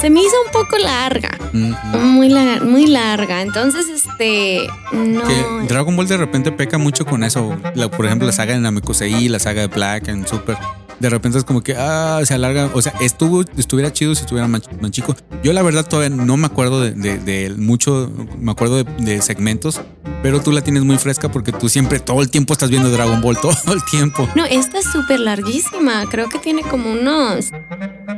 Se 0.00 0.08
me 0.08 0.20
hizo 0.20 0.34
un 0.46 0.52
poco 0.52 0.78
larga. 0.78 1.30
Muy, 1.52 2.28
la- 2.30 2.60
muy 2.62 2.86
larga. 2.86 3.42
Entonces, 3.42 3.86
este. 3.88 4.66
No. 4.92 5.22
Que 5.24 5.66
Dragon 5.68 5.94
Ball 5.94 6.08
de 6.08 6.16
repente 6.16 6.52
peca 6.52 6.78
mucho 6.78 7.04
con 7.04 7.22
eso. 7.22 7.54
La- 7.74 7.90
por 7.90 8.06
ejemplo, 8.06 8.26
la 8.26 8.32
saga 8.32 8.54
de 8.54 8.60
Namekusei, 8.60 9.28
la 9.28 9.38
saga 9.38 9.62
de 9.62 9.66
Black 9.66 10.08
en 10.08 10.26
Super. 10.26 10.56
De 11.00 11.08
repente 11.10 11.38
es 11.38 11.44
como 11.44 11.62
que 11.62 11.74
ah, 11.76 12.20
se 12.24 12.34
alarga. 12.34 12.70
O 12.74 12.82
sea, 12.82 12.92
estuvo, 13.00 13.42
estuviera 13.56 13.92
chido 13.92 14.14
si 14.14 14.20
estuviera 14.22 14.46
más, 14.48 14.62
más 14.80 14.90
chico. 14.90 15.16
Yo 15.42 15.52
la 15.52 15.62
verdad 15.62 15.86
todavía 15.86 16.14
no 16.14 16.36
me 16.36 16.46
acuerdo 16.46 16.80
de, 16.80 16.92
de- 16.92 17.18
de 17.18 17.50
mucho, 17.56 18.12
me 18.38 18.52
acuerdo 18.52 18.84
de, 18.84 18.84
de 19.04 19.22
segmentos, 19.22 19.80
pero 20.22 20.40
tú 20.42 20.52
la 20.52 20.60
tienes 20.62 20.84
muy 20.84 20.98
fresca 20.98 21.30
porque 21.30 21.52
tú 21.52 21.68
siempre 21.68 21.98
todo 22.00 22.20
el 22.20 22.30
tiempo 22.30 22.52
estás 22.52 22.68
viendo 22.70 22.90
Dragon 22.90 23.20
Ball, 23.22 23.38
todo 23.40 23.72
el 23.72 23.82
tiempo. 23.90 24.28
No, 24.36 24.44
esta 24.44 24.78
es 24.78 24.84
súper 24.92 25.20
larguísima. 25.20 26.04
Creo 26.10 26.28
que 26.28 26.38
tiene 26.38 26.62
como 26.62 26.92
unos 26.92 27.50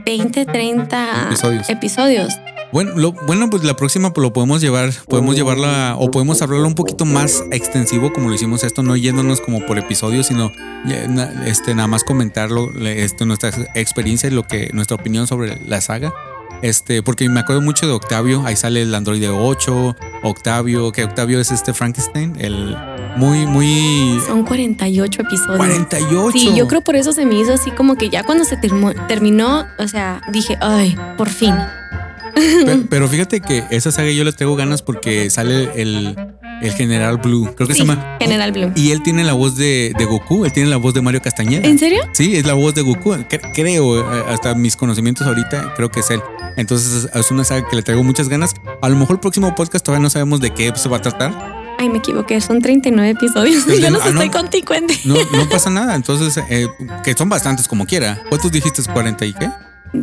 20, 0.04 0.44
30 0.46 1.26
Episodios. 1.28 1.70
episodios. 1.70 2.34
Bueno, 2.72 2.92
lo, 2.96 3.12
bueno, 3.12 3.50
pues 3.50 3.64
la 3.64 3.74
próxima 3.76 4.12
lo 4.16 4.32
podemos 4.32 4.62
llevar, 4.62 4.90
podemos 5.08 5.36
llevarla 5.36 5.94
o 5.98 6.10
podemos 6.10 6.40
hablarlo 6.40 6.66
un 6.66 6.74
poquito 6.74 7.04
más 7.04 7.44
extensivo 7.50 8.12
como 8.14 8.28
lo 8.30 8.34
hicimos 8.34 8.64
esto, 8.64 8.82
no 8.82 8.96
yéndonos 8.96 9.40
como 9.42 9.64
por 9.66 9.78
episodios, 9.78 10.26
sino 10.26 10.50
este, 11.44 11.74
nada 11.74 11.86
más 11.88 12.02
comentarlo, 12.02 12.70
este, 12.80 13.26
nuestra 13.26 13.50
experiencia 13.74 14.28
y 14.30 14.32
lo 14.32 14.46
que, 14.46 14.70
nuestra 14.72 14.96
opinión 14.96 15.26
sobre 15.26 15.60
la 15.66 15.80
saga. 15.82 16.14
Este, 16.62 17.02
porque 17.02 17.28
me 17.28 17.40
acuerdo 17.40 17.60
mucho 17.60 17.86
de 17.88 17.92
Octavio, 17.92 18.42
ahí 18.46 18.54
sale 18.56 18.82
el 18.82 18.94
Android 18.94 19.28
8, 19.28 19.96
Octavio, 20.22 20.92
que 20.92 21.02
Octavio 21.04 21.40
es 21.40 21.50
este 21.50 21.74
Frankenstein, 21.74 22.36
el 22.38 22.76
muy, 23.16 23.46
muy 23.46 24.20
Son 24.26 24.44
48 24.44 25.22
episodios. 25.22 25.56
48. 25.56 26.30
Sí, 26.38 26.54
yo 26.56 26.68
creo 26.68 26.80
por 26.82 26.94
eso 26.94 27.12
se 27.12 27.26
me 27.26 27.34
hizo 27.38 27.52
así 27.52 27.70
como 27.72 27.96
que 27.96 28.10
ya 28.10 28.22
cuando 28.22 28.44
se 28.44 28.56
termo- 28.56 28.94
terminó, 29.08 29.66
o 29.78 29.88
sea, 29.88 30.22
dije, 30.30 30.56
ay, 30.60 30.96
por 31.18 31.28
fin. 31.28 31.52
Pe- 32.64 32.86
Pero, 32.90 33.08
fíjate 33.08 33.40
que 33.40 33.64
esa 33.70 33.92
saga 33.92 34.10
yo 34.10 34.24
le 34.24 34.32
tengo 34.32 34.56
ganas 34.56 34.82
porque 34.82 35.30
sale 35.30 35.70
el, 35.80 36.16
el 36.62 36.72
General 36.72 37.16
Blue, 37.18 37.50
creo 37.56 37.66
que 37.68 37.74
Sí, 37.74 37.80
se 37.82 37.86
llama. 37.86 38.16
General 38.20 38.52
Blue. 38.52 38.72
Y 38.76 38.90
él 38.92 39.02
tiene 39.02 39.24
la 39.24 39.32
voz 39.32 39.56
de, 39.56 39.92
de 39.96 40.04
Goku, 40.04 40.44
él 40.44 40.52
tiene 40.52 40.68
la 40.70 40.76
voz 40.76 40.94
de 40.94 41.02
Mario 41.02 41.20
Castañeda. 41.22 41.66
¿En 41.68 41.78
serio? 41.78 42.02
Sí, 42.12 42.36
es 42.36 42.46
la 42.46 42.54
voz 42.54 42.74
de 42.74 42.82
Goku. 42.82 43.12
Cre- 43.14 43.52
Creo, 43.54 44.00
eh, 44.00 44.24
hasta 44.28 44.54
mis 44.54 44.76
conocimientos 44.76 45.26
ahorita, 45.26 45.74
creo 45.76 45.90
que 45.90 46.00
es 46.00 46.10
él. 46.10 46.20
Entonces 46.56 47.08
es 47.14 47.30
una 47.30 47.44
saga 47.44 47.66
que 47.68 47.76
le 47.76 47.82
traigo 47.82 48.02
muchas 48.04 48.28
ganas. 48.28 48.52
A 48.82 48.88
lo 48.88 48.96
mejor 48.96 49.16
el 49.16 49.20
próximo 49.20 49.54
podcast 49.54 49.84
todavía 49.84 50.02
no 50.02 50.10
sabemos 50.10 50.40
de 50.40 50.50
qué 50.52 50.72
se 50.76 50.88
va 50.88 50.98
a 50.98 51.02
tratar. 51.02 51.62
Ay, 51.78 51.88
me 51.88 51.98
equivoqué, 51.98 52.40
son 52.40 52.60
39 52.60 53.10
episodios. 53.10 53.64
Ya 53.80 53.90
los 53.90 54.02
ah, 54.02 54.10
no. 54.10 54.20
estoy 54.22 54.30
conticuente. 54.30 54.94
No, 55.04 55.14
no 55.14 55.48
pasa 55.48 55.70
nada. 55.70 55.94
Entonces, 55.96 56.40
eh, 56.50 56.68
que 57.02 57.14
son 57.14 57.28
bastantes 57.28 57.66
como 57.66 57.86
quiera. 57.86 58.22
¿Cuántos 58.28 58.52
dijiste? 58.52 58.82
¿40 58.82 59.26
y 59.28 59.32
qué? 59.32 59.48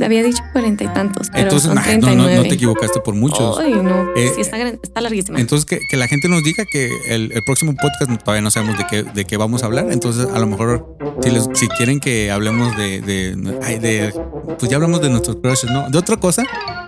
Había 0.03 0.21
dicho 0.23 0.43
cuarenta 0.51 0.83
y 0.83 0.87
tantos, 0.89 1.29
pero 1.31 1.43
Entonces, 1.43 1.65
son 1.67 1.75
nah, 1.75 1.81
no, 1.81 1.87
39. 1.87 2.35
no, 2.35 2.43
no 2.43 2.47
te 2.49 2.55
equivocaste 2.55 2.99
por 2.99 3.15
muchos. 3.15 3.57
Ay, 3.57 3.73
no. 3.73 4.13
Eh, 4.15 4.31
sí, 4.35 4.41
está, 4.41 4.57
está 4.59 5.01
larguísima. 5.01 5.39
Entonces, 5.39 5.65
que, 5.65 5.79
que 5.89 5.97
la 5.97 6.07
gente 6.07 6.27
nos 6.29 6.43
diga 6.43 6.63
que 6.71 6.91
el, 7.07 7.31
el 7.31 7.43
próximo 7.43 7.73
podcast 7.75 8.21
todavía 8.23 8.41
no 8.43 8.51
sabemos 8.51 8.77
de 8.77 8.85
qué, 8.87 9.03
de 9.03 9.25
qué 9.25 9.37
vamos 9.37 9.63
a 9.63 9.65
hablar. 9.65 9.87
Entonces, 9.91 10.27
a 10.31 10.37
lo 10.39 10.45
mejor, 10.47 10.95
si, 11.23 11.31
les, 11.31 11.49
si 11.53 11.67
quieren 11.69 11.99
que 11.99 12.29
hablemos 12.31 12.77
de, 12.77 13.01
de, 13.01 14.13
Pues 14.59 14.69
ya 14.69 14.75
hablamos 14.77 15.01
de 15.01 15.09
nuestros 15.09 15.37
crushes, 15.37 15.71
¿no? 15.71 15.89
De 15.89 15.97
otra 15.97 16.17
cosa, 16.17 16.43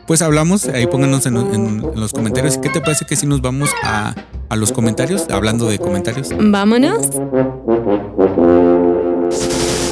pues 0.06 0.22
hablamos. 0.22 0.68
Ahí 0.68 0.86
pónganos 0.88 1.26
en, 1.26 1.38
en- 1.38 1.84
en 1.94 2.00
los 2.00 2.12
comentarios. 2.14 2.58
¿Qué 2.60 2.70
te 2.70 2.82
parece 2.82 3.06
que 3.06 3.16
si 3.16 3.26
nos 3.26 3.42
vamos 3.42 3.70
a, 3.84 4.14
a 4.50 4.56
los 4.56 4.72
comentarios? 4.72 5.26
Hablando 5.32 5.66
de 5.68 5.80
comentarios. 5.80 6.30
Vámonos. 6.40 7.10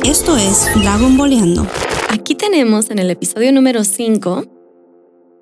Esto 0.05 0.37
es 0.37 0.65
Dragon 0.81 1.17
Boleando. 1.17 1.67
Aquí 2.09 2.33
tenemos 2.33 2.89
en 2.89 2.99
el 2.99 3.11
episodio 3.11 3.51
número 3.51 3.83
5, 3.83 4.45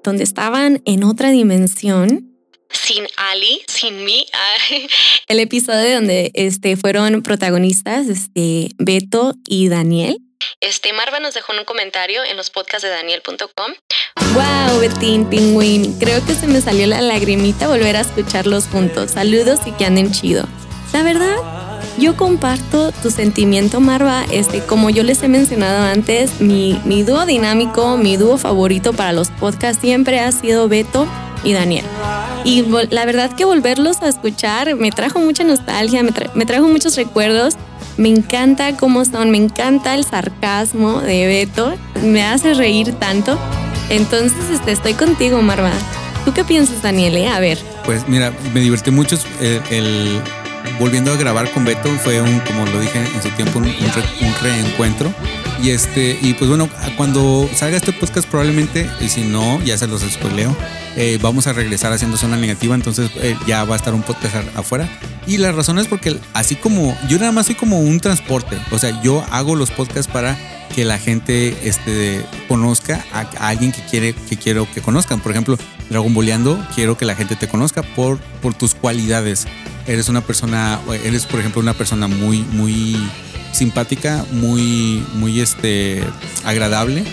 donde 0.04 0.24
estaban 0.24 0.82
en 0.86 1.04
otra 1.04 1.30
dimensión, 1.30 2.34
Sin 2.70 3.08
Ali, 3.16 3.62
sin 3.68 4.04
mí. 4.04 4.26
el 5.28 5.40
episodio 5.40 5.96
donde 5.96 6.32
este, 6.34 6.76
fueron 6.76 7.22
protagonistas 7.22 8.08
este, 8.08 8.70
Beto 8.78 9.36
y 9.46 9.70
Daniel. 9.70 10.18
Este, 10.60 10.92
Marva 10.92 11.20
nos 11.20 11.34
dejó 11.36 11.54
en 11.54 11.60
un 11.60 11.66
comentario 11.66 12.24
en 12.24 12.36
los 12.36 12.50
podcasts 12.50 12.84
de 12.84 12.90
Daniel.com. 12.90 13.72
Wow, 14.34 14.80
Betín, 14.80 15.30
Pingüín. 15.30 15.98
Creo 16.00 16.26
que 16.26 16.34
se 16.34 16.48
me 16.48 16.62
salió 16.62 16.88
la 16.88 17.02
lagrimita 17.02 17.68
volver 17.68 17.96
a 17.96 18.02
escucharlos 18.02 18.66
juntos. 18.66 19.12
Saludos 19.12 19.60
y 19.66 19.72
que 19.74 19.86
anden 19.86 20.12
chido. 20.12 20.46
La 20.94 21.04
verdad, 21.04 21.38
yo 21.98 22.16
comparto 22.16 22.92
tu 22.92 23.10
sentimiento, 23.12 23.80
Marva. 23.80 24.24
Este, 24.32 24.62
como 24.62 24.90
yo 24.90 25.04
les 25.04 25.22
he 25.24 25.28
mencionado 25.28 25.84
antes, 25.84 26.40
mi, 26.42 26.80
mi 26.86 27.04
dúo 27.04 27.26
dinámico, 27.26 27.98
mi 27.98 28.18
dúo 28.18 28.38
favorito 28.38 28.94
para 28.94 29.14
los 29.14 29.30
podcasts 29.32 29.82
siempre 29.82 30.20
ha 30.20 30.32
sido 30.32 30.68
Beto 30.68 31.08
y 31.44 31.54
Daniel. 31.54 31.86
Y 32.44 32.64
la 32.92 33.06
verdad 33.06 33.32
que 33.34 33.46
volverlos 33.46 34.02
a 34.02 34.08
escuchar 34.10 34.76
me 34.76 34.92
trajo 34.92 35.20
mucha 35.20 35.44
nostalgia, 35.44 36.04
me, 36.04 36.12
tra- 36.12 36.32
me 36.34 36.46
trajo 36.46 36.68
muchos 36.68 36.96
recuerdos. 36.96 37.56
Me 37.98 38.10
encanta 38.10 38.78
cómo 38.78 39.04
son, 39.06 39.32
me 39.32 39.38
encanta 39.38 39.96
el 39.96 40.04
sarcasmo 40.06 41.02
de 41.02 41.26
Beto, 41.26 41.74
me 42.04 42.24
hace 42.24 42.54
reír 42.54 42.94
tanto. 42.94 43.40
Entonces, 43.90 44.38
este, 44.54 44.72
estoy 44.72 44.94
contigo, 44.94 45.42
Marva. 45.42 45.72
¿Tú 46.24 46.32
qué 46.34 46.44
piensas, 46.44 46.82
Daniel? 46.84 47.18
eh? 47.18 47.28
A 47.28 47.40
ver, 47.40 47.58
Pues 47.86 48.08
mira, 48.08 48.32
me 48.54 48.60
divertí 48.60 48.92
mucho 48.92 49.18
el, 49.42 49.62
el- 49.72 50.22
volviendo 50.80 51.12
a 51.12 51.16
grabar 51.16 51.52
con 51.52 51.66
Beto 51.66 51.90
fue 52.04 52.22
un, 52.22 52.40
como 52.42 52.66
lo 52.66 52.80
dije 52.80 53.00
en 53.00 53.22
su 53.22 53.30
tiempo, 53.32 53.60
un, 53.60 53.66
un 53.66 53.72
re- 53.72 54.28
un 54.28 54.34
reencuentro. 54.42 55.14
Y 55.62 55.72
este, 55.72 56.18
y 56.22 56.34
pues 56.36 56.50
bueno, 56.50 56.70
cuando 56.98 57.50
salga 57.56 57.78
este 57.78 57.92
podcast 57.94 58.28
probablemente, 58.28 58.88
y 59.02 59.10
si 59.10 59.22
no, 59.22 59.62
ya 59.64 59.78
se 59.78 59.88
los 59.88 60.02
spoileo, 60.02 60.56
eh, 60.96 61.18
vamos 61.22 61.48
a 61.48 61.54
regresar 61.54 61.92
haciendo 61.94 62.16
zona 62.18 62.38
negativa, 62.38 62.76
entonces 62.76 63.10
eh, 63.16 63.36
ya 63.48 63.64
va 63.64 63.74
a 63.74 63.78
estar 63.78 63.94
un 63.94 64.04
podcast 64.04 64.36
afuera. 64.56 64.88
Y 65.26 65.38
la 65.38 65.52
razón 65.52 65.80
es 65.80 65.88
porque 65.88 66.18
así 66.34 66.56
como 66.56 66.96
yo 67.10 67.18
nada 67.20 67.32
más 67.32 67.48
soy 67.48 67.56
como 67.56 67.80
un 67.80 68.00
transporte, 68.00 68.58
o 68.72 68.78
sea, 68.80 69.02
yo 69.02 69.26
hago 69.32 69.56
los 69.56 69.72
podcasts 69.72 70.12
para 70.12 70.38
que 70.76 70.86
la 70.86 71.00
gente 71.00 71.58
este, 71.68 72.24
conozca 72.48 73.04
a, 73.12 73.22
a 73.22 73.48
alguien 73.50 73.72
que 73.72 73.82
quiere 73.90 74.14
que 74.14 74.38
quiero 74.38 74.68
que 74.72 74.82
conozcan. 74.82 75.20
Por 75.20 75.32
ejemplo, 75.32 75.58
Dragon 75.90 76.14
Boleando, 76.14 76.64
quiero 76.76 76.98
que 76.98 77.06
la 77.06 77.16
gente 77.16 77.36
te 77.36 77.48
conozca 77.48 77.82
por, 77.82 78.20
por 78.42 78.54
tus 78.54 78.76
cualidades. 78.76 79.48
Eres 79.88 80.10
una 80.10 80.22
persona, 80.22 80.80
eres 81.04 81.26
por 81.26 81.40
ejemplo 81.40 81.62
una 81.62 81.74
persona 81.74 82.08
muy, 82.08 82.40
muy 82.52 82.98
simpática, 83.54 84.26
muy, 84.32 85.04
muy 85.16 85.40
este, 85.40 86.04
agradable 86.46 87.04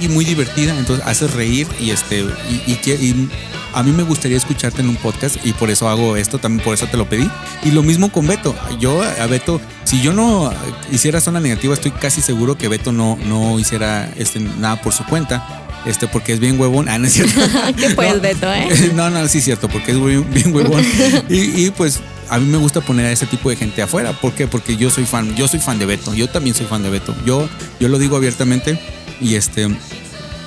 y 0.00 0.08
muy 0.08 0.24
divertida. 0.24 0.76
Entonces 0.78 1.06
haces 1.06 1.32
reír 1.34 1.66
y 1.80 1.90
este, 1.90 2.20
y, 2.20 2.72
y 2.72 2.74
que- 2.76 2.94
y 2.94 3.28
a 3.74 3.82
mí 3.82 3.90
me 3.92 4.04
gustaría 4.04 4.36
escucharte 4.36 4.82
en 4.82 4.88
un 4.88 4.96
podcast 4.96 5.36
y 5.44 5.52
por 5.52 5.68
eso 5.68 5.88
hago 5.88 6.16
esto, 6.16 6.38
también 6.38 6.64
por 6.64 6.74
eso 6.74 6.86
te 6.86 6.96
lo 6.96 7.08
pedí. 7.08 7.28
Y 7.64 7.72
lo 7.72 7.82
mismo 7.82 8.10
con 8.10 8.26
Beto. 8.26 8.54
Yo 8.78 9.02
a 9.02 9.26
Beto, 9.26 9.60
si 9.84 10.00
yo 10.00 10.12
no 10.12 10.52
hiciera 10.92 11.20
zona 11.20 11.40
negativa, 11.40 11.74
estoy 11.74 11.90
casi 11.90 12.22
seguro 12.22 12.56
que 12.56 12.68
Beto 12.68 12.92
no, 12.92 13.18
no 13.26 13.58
hiciera 13.58 14.08
este, 14.16 14.38
nada 14.40 14.80
por 14.80 14.92
su 14.92 15.04
cuenta. 15.04 15.60
Este, 15.86 16.08
porque 16.08 16.32
es 16.32 16.40
bien 16.40 16.58
huevón. 16.58 16.88
Ah, 16.88 16.98
no 16.98 17.06
es 17.06 17.12
cierto. 17.12 17.38
¿qué 17.76 17.90
pues, 17.90 18.14
No. 18.14 18.20
Beto, 18.20 18.54
eh? 18.54 18.92
No, 18.94 19.10
no, 19.10 19.28
sí 19.28 19.38
es 19.38 19.44
cierto, 19.44 19.68
porque 19.68 19.90
es 19.90 20.02
bien, 20.02 20.24
bien 20.32 20.54
huevón. 20.54 20.82
Y, 21.28 21.66
y, 21.66 21.70
pues 21.70 22.00
a 22.28 22.38
mí 22.38 22.46
me 22.46 22.58
gusta 22.58 22.80
poner 22.80 23.06
a 23.06 23.12
ese 23.12 23.26
tipo 23.26 23.50
de 23.50 23.56
gente 23.56 23.82
afuera. 23.82 24.12
¿Por 24.12 24.32
qué? 24.32 24.46
Porque 24.46 24.76
yo 24.76 24.90
soy 24.90 25.04
fan, 25.04 25.34
yo 25.34 25.48
soy 25.48 25.60
fan 25.60 25.78
de 25.78 25.86
Beto. 25.86 26.14
Yo 26.14 26.28
también 26.28 26.54
soy 26.54 26.66
fan 26.66 26.82
de 26.82 26.90
Beto. 26.90 27.14
Yo, 27.24 27.48
yo 27.80 27.88
lo 27.88 27.98
digo 27.98 28.16
abiertamente. 28.16 28.78
Y 29.20 29.34
este. 29.34 29.68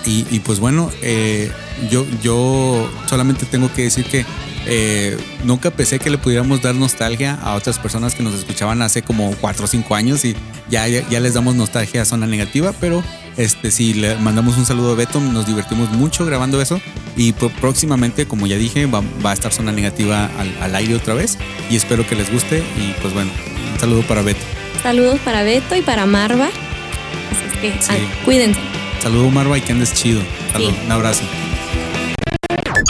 Y, 0.08 0.26
y 0.32 0.40
pues 0.40 0.60
bueno, 0.60 0.90
eh, 1.02 1.52
yo, 1.92 2.06
yo 2.24 2.90
solamente 3.08 3.46
tengo 3.46 3.72
que 3.74 3.84
decir 3.84 4.06
que 4.06 4.26
eh, 4.66 5.18
nunca 5.44 5.70
pensé 5.70 6.00
que 6.00 6.10
le 6.10 6.18
pudiéramos 6.18 6.62
dar 6.62 6.76
nostalgia 6.76 7.36
a 7.36 7.56
otras 7.56 7.78
personas 7.78 8.16
que 8.16 8.24
nos 8.24 8.34
escuchaban 8.34 8.82
hace 8.82 9.02
como 9.02 9.36
4 9.40 9.66
o 9.66 9.68
5 9.68 9.96
años 9.96 10.26
y 10.26 10.36
ya, 10.70 10.88
ya, 10.88 11.08
ya 11.10 11.20
les 11.20 11.34
damos 11.34 11.56
nostalgia 11.56 12.02
a 12.02 12.06
zona 12.06 12.26
negativa, 12.26 12.74
pero 12.80 13.04
este 13.38 13.70
si 13.70 13.94
le 13.94 14.16
mandamos 14.16 14.58
un 14.58 14.66
saludo 14.66 14.94
a 14.94 14.96
Beto, 14.96 15.20
nos 15.20 15.46
divertimos 15.46 15.92
mucho 15.92 16.26
grabando 16.26 16.62
eso 16.62 16.82
y 17.16 17.34
próximamente, 17.34 18.26
como 18.28 18.48
ya 18.48 18.58
dije, 18.58 18.86
va, 18.86 19.02
va 19.26 19.32
a 19.32 19.34
estar 19.34 19.54
zona 19.54 19.72
negativa 19.72 20.30
al, 20.38 20.58
al 20.62 20.76
aire 20.76 20.96
otra 20.96 21.14
vez 21.14 21.38
y 21.70 21.76
espero 21.76 22.08
que 22.08 22.16
les 22.16 22.32
guste 22.32 22.60
y 22.78 22.94
pues 23.02 23.14
bueno, 23.14 23.32
un 23.74 23.80
saludo 23.80 24.02
para 24.04 24.22
Beto. 24.22 24.40
Saludos 24.84 25.20
para 25.26 25.44
Beto 25.44 25.76
y 25.76 25.82
para 25.82 26.06
Marva. 26.06 26.46
Así 26.46 27.46
es 27.54 27.58
que 27.60 27.72
Sí. 27.82 27.90
ay, 27.92 28.08
cuídense. 28.26 28.60
Saludo 29.02 29.30
Marva 29.30 29.58
y 29.58 29.62
que 29.62 29.72
andes 29.72 29.94
chido. 29.94 30.22
Salud, 30.52 30.70
Sí. 30.72 30.80
un 30.86 30.92
abrazo. 30.92 31.24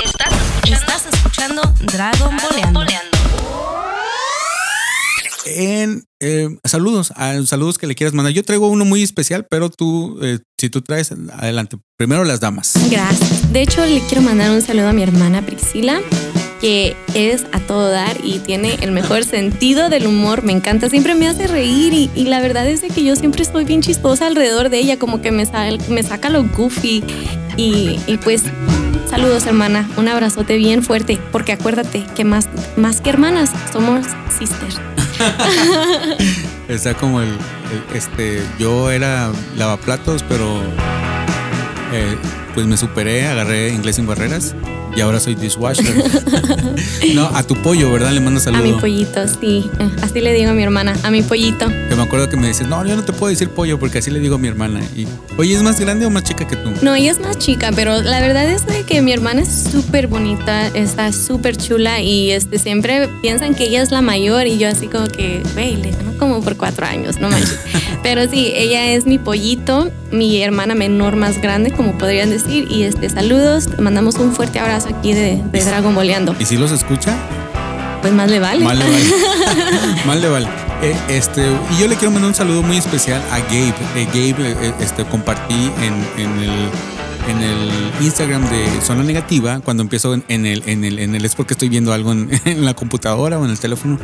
Estás 0.04 0.34
escuchando 0.34 0.74
Estás 0.74 1.06
escuchando 1.13 1.62
Dragon 1.82 2.38
Boleando. 2.38 2.80
En 5.56 6.04
eh, 6.20 6.50
saludos, 6.64 7.12
a, 7.16 7.42
saludos 7.46 7.78
que 7.78 7.88
le 7.88 7.96
quieras 7.96 8.14
mandar. 8.14 8.34
Yo 8.34 8.44
traigo 8.44 8.68
uno 8.68 8.86
muy 8.86 9.04
especial, 9.04 9.46
pero 9.50 9.70
tú, 9.70 10.20
eh, 10.24 10.40
si 10.60 10.70
tú 10.70 10.82
traes, 10.82 11.12
adelante. 11.34 11.78
Primero 11.98 12.24
las 12.24 12.40
damas. 12.40 12.74
Gracias. 12.90 13.52
De 13.54 13.62
hecho, 13.62 13.86
le 13.86 14.00
quiero 14.02 14.22
mandar 14.22 14.52
un 14.52 14.62
saludo 14.62 14.90
a 14.90 14.94
mi 14.94 15.04
hermana 15.04 15.46
Priscila, 15.46 16.00
que 16.62 16.96
es 17.14 17.46
a 17.52 17.60
todo 17.60 17.90
dar 17.90 18.18
y 18.24 18.40
tiene 18.40 18.76
el 18.82 18.92
mejor 18.92 19.24
sentido 19.26 19.90
del 19.90 20.08
humor. 20.08 20.44
Me 20.44 20.54
encanta, 20.54 20.90
siempre 20.90 21.14
me 21.16 21.28
hace 21.28 21.48
reír 21.48 21.94
y, 21.94 22.10
y 22.16 22.24
la 22.26 22.40
verdad 22.42 22.68
es 22.68 22.82
de 22.82 22.88
que 22.90 23.04
yo 23.04 23.16
siempre 23.16 23.44
estoy 23.44 23.66
bien 23.66 23.82
chistosa 23.82 24.28
alrededor 24.28 24.70
de 24.70 24.80
ella, 24.80 24.98
como 25.00 25.22
que 25.22 25.32
me, 25.32 25.46
sal- 25.46 25.80
me 25.90 26.02
saca 26.04 26.30
lo 26.30 26.44
goofy. 26.46 27.04
Y, 27.58 28.00
y 28.08 28.18
pues, 28.24 28.44
saludos 29.10 29.46
hermana, 29.48 29.90
un 29.98 30.08
abrazote 30.08 30.58
bien 30.58 30.84
fuerte, 30.84 31.20
porque 31.32 31.52
acuérdate 31.54 32.06
que 32.16 32.24
más, 32.24 32.48
más 32.76 33.02
que 33.02 33.10
hermanas, 33.10 33.52
somos 33.72 34.06
sisters. 34.38 34.80
Está 36.68 36.94
como 36.94 37.22
el, 37.22 37.38
este, 37.94 38.44
yo 38.60 38.92
era 38.92 39.32
lavaplatos, 39.56 40.24
pero 40.24 40.62
eh, 41.94 42.18
pues 42.54 42.66
me 42.68 42.78
superé, 42.78 43.28
agarré 43.28 43.70
inglés 43.70 43.96
sin 43.96 44.08
barreras 44.08 44.56
y 44.98 45.02
ahora 45.02 45.20
soy 45.20 45.36
dishwasher. 45.36 45.86
no, 47.14 47.28
a 47.28 47.44
tu 47.44 47.56
pollo, 47.62 47.92
¿verdad? 47.92 48.14
Le 48.14 48.20
mando 48.20 48.40
A 48.40 48.44
saludo. 48.44 48.64
mi 48.64 48.74
pollito, 48.74 49.28
sí. 49.28 49.70
Así 50.02 50.22
le 50.22 50.34
digo 50.34 50.50
a 50.50 50.54
mi 50.56 50.64
hermana, 50.64 50.96
a 51.04 51.12
mi 51.12 51.22
pollito. 51.22 51.68
Que 51.68 51.96
me 51.96 52.02
acuerdo 52.02 52.28
que 52.30 52.36
me 52.36 52.48
dices, 52.48 52.68
no, 52.68 52.84
yo 52.84 52.96
no 52.96 53.04
te 53.04 53.14
puedo 53.14 53.30
decir 53.30 53.50
pollo 53.50 53.78
porque 53.78 54.00
así 54.00 54.10
le 54.10 54.20
digo 54.20 54.36
a 54.36 54.38
mi 54.40 54.48
hermana. 54.48 54.82
Y, 54.96 55.06
oye, 55.38 55.54
¿es 55.54 55.62
más 55.62 55.80
grande 55.80 56.08
o 56.08 56.10
más 56.10 56.24
chica 56.24 56.48
que 56.48 56.56
tú? 56.56 56.72
No, 56.82 56.96
ella 56.96 57.12
es 57.12 57.20
más 57.20 57.38
chica, 57.38 57.72
pero 57.76 58.02
la 58.02 58.20
verdad 58.22 58.50
es 58.50 58.64
que 58.88 59.04
mi 59.04 59.12
hermana 59.14 59.42
es 59.42 59.70
súper 59.72 60.08
bonita, 60.08 60.68
está 60.70 61.12
súper 61.12 61.58
chula 61.58 62.02
y 62.02 62.32
este, 62.32 62.58
siempre 62.58 63.08
piensan 63.22 63.54
que 63.54 63.66
ella 63.66 63.84
es 63.84 63.92
la 63.92 64.02
mayor 64.02 64.48
y 64.48 64.58
yo 64.58 64.68
así 64.68 64.88
como 64.88 65.08
que, 65.08 65.44
güey, 65.54 65.76
le 65.76 65.92
gano 65.92 66.18
como 66.18 66.42
por 66.42 66.58
cuatro 66.58 66.88
años, 66.88 67.20
no 67.20 67.30
manches. 67.30 67.60
pero 68.04 68.28
sí, 68.28 68.52
ella 68.56 68.88
es 68.88 69.06
mi 69.06 69.20
pollito, 69.20 69.92
mi 70.12 70.42
hermana 70.42 70.74
menor 70.74 71.16
más 71.16 71.40
grande, 71.40 71.70
como 71.72 71.98
podrían 71.98 72.30
decir, 72.30 72.68
y 72.72 72.84
este, 72.84 73.10
saludos, 73.10 73.68
te 73.68 73.82
mandamos 73.82 74.16
un 74.16 74.34
fuerte 74.34 74.60
abrazo 74.60 74.87
aquí 74.88 75.13
de, 75.13 75.41
de 75.52 75.65
Dragon 75.65 75.93
Boleando. 75.93 76.36
¿Y 76.39 76.45
si 76.45 76.58
los 76.58 76.71
escucha? 76.71 77.15
Pues 78.02 78.13
más 78.13 78.30
le 78.30 78.39
vale. 78.39 78.63
Mal 78.63 78.78
le 78.80 78.86
vale. 78.86 79.06
Mal 80.06 80.21
le 80.21 80.30
vale. 80.30 80.47
Eh, 80.82 80.95
este, 81.10 81.41
y 81.76 81.82
yo 81.82 81.88
le 81.88 81.95
quiero 81.95 82.12
mandar 82.12 82.30
un 82.30 82.36
saludo 82.36 82.62
muy 82.62 82.78
especial 82.78 83.21
a 83.32 83.39
Gabe. 83.39 83.73
Eh, 83.95 84.08
Gabe, 84.13 84.52
eh, 84.52 84.73
este, 84.80 85.04
compartí 85.06 85.71
en, 85.82 86.23
en 86.23 86.39
el 86.39 86.52
en 87.28 87.41
el 87.41 87.69
Instagram 88.02 88.50
de 88.50 88.82
Zona 88.82 89.04
Negativa, 89.04 89.60
cuando 89.60 89.84
empiezo 89.84 90.13
en, 90.13 90.23
en 90.30 90.45
el, 90.45 90.63
en 90.65 90.86
el, 90.86 91.00
en 91.00 91.13
el, 91.13 91.26
es 91.26 91.36
porque 91.36 91.56
estoy 91.56 91.67
viendo 91.67 91.91
algo 91.91 92.12
en, 92.13 92.30
en 92.45 92.63
la 92.65 92.73
computadora 92.73 93.38
o 93.38 93.45
en 93.45 93.52
el 93.52 93.60
teléfono, 93.60 94.00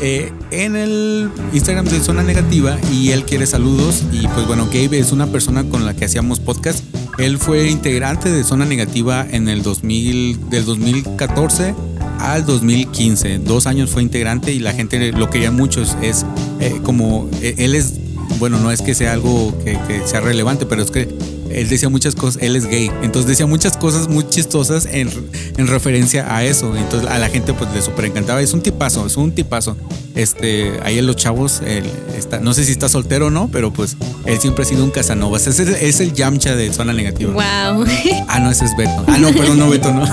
eh, 0.00 0.32
en 0.50 0.76
el 0.76 1.30
Instagram 1.52 1.86
de 1.86 2.00
Zona 2.00 2.22
Negativa 2.22 2.78
y 2.92 3.10
él 3.10 3.24
quiere 3.24 3.46
saludos 3.46 4.02
y 4.12 4.26
pues 4.28 4.46
bueno, 4.46 4.66
Gabe 4.66 4.98
es 4.98 5.12
una 5.12 5.26
persona 5.26 5.64
con 5.64 5.84
la 5.84 5.94
que 5.94 6.04
hacíamos 6.04 6.40
podcast. 6.40 6.82
Él 7.18 7.38
fue 7.38 7.68
integrante 7.70 8.30
de 8.30 8.42
Zona 8.42 8.64
Negativa 8.64 9.26
en 9.30 9.48
el 9.48 9.62
2000, 9.62 10.50
del 10.50 10.64
2014 10.64 11.74
al 12.18 12.46
2015. 12.46 13.38
Dos 13.40 13.66
años 13.66 13.90
fue 13.90 14.02
integrante 14.02 14.52
y 14.52 14.58
la 14.58 14.72
gente 14.72 15.12
lo 15.12 15.28
quería 15.30 15.50
mucho. 15.50 15.82
Es, 15.82 16.24
eh, 16.60 16.80
como 16.82 17.28
eh, 17.42 17.54
él 17.58 17.74
es, 17.74 17.94
bueno, 18.38 18.58
no 18.58 18.70
es 18.70 18.80
que 18.82 18.94
sea 18.94 19.12
algo 19.12 19.56
que, 19.64 19.78
que 19.86 20.06
sea 20.06 20.20
relevante, 20.20 20.66
pero 20.66 20.82
es 20.82 20.90
que 20.90 21.08
él 21.54 21.68
decía 21.68 21.88
muchas 21.88 22.14
cosas, 22.14 22.42
él 22.42 22.56
es 22.56 22.66
gay, 22.66 22.90
entonces 23.02 23.28
decía 23.28 23.46
muchas 23.46 23.76
cosas 23.76 24.08
muy 24.08 24.28
chistosas 24.28 24.86
en, 24.86 25.10
en 25.56 25.66
referencia 25.66 26.34
a 26.34 26.44
eso, 26.44 26.76
entonces 26.76 27.08
a 27.08 27.18
la 27.18 27.28
gente 27.28 27.52
pues 27.54 27.72
le 27.72 27.82
súper 27.82 28.06
encantaba, 28.06 28.40
es 28.40 28.52
un 28.52 28.62
tipazo, 28.62 29.06
es 29.06 29.16
un 29.16 29.32
tipazo, 29.32 29.76
este, 30.14 30.72
ahí 30.84 30.98
en 30.98 31.06
los 31.06 31.16
chavos, 31.16 31.62
él 31.64 31.84
está, 32.16 32.40
no 32.40 32.54
sé 32.54 32.64
si 32.64 32.72
está 32.72 32.88
soltero 32.88 33.26
o 33.26 33.30
no, 33.30 33.48
pero 33.48 33.72
pues 33.72 33.96
él 34.26 34.38
siempre 34.38 34.64
ha 34.64 34.66
sido 34.66 34.84
un 34.84 34.90
Casanova, 34.90 35.36
es 35.36 35.58
el, 35.58 35.68
es 35.68 36.00
el 36.00 36.12
Yamcha 36.12 36.54
de 36.54 36.72
Zona 36.72 36.92
Negativa. 36.92 37.32
Wow. 37.32 37.86
Ah, 38.28 38.40
no, 38.40 38.50
ese 38.50 38.64
es 38.64 38.76
Beto. 38.76 39.04
Ah, 39.06 39.18
no, 39.18 39.32
perdón, 39.32 39.58
no, 39.58 39.70
Beto, 39.70 39.92
no. 39.92 40.04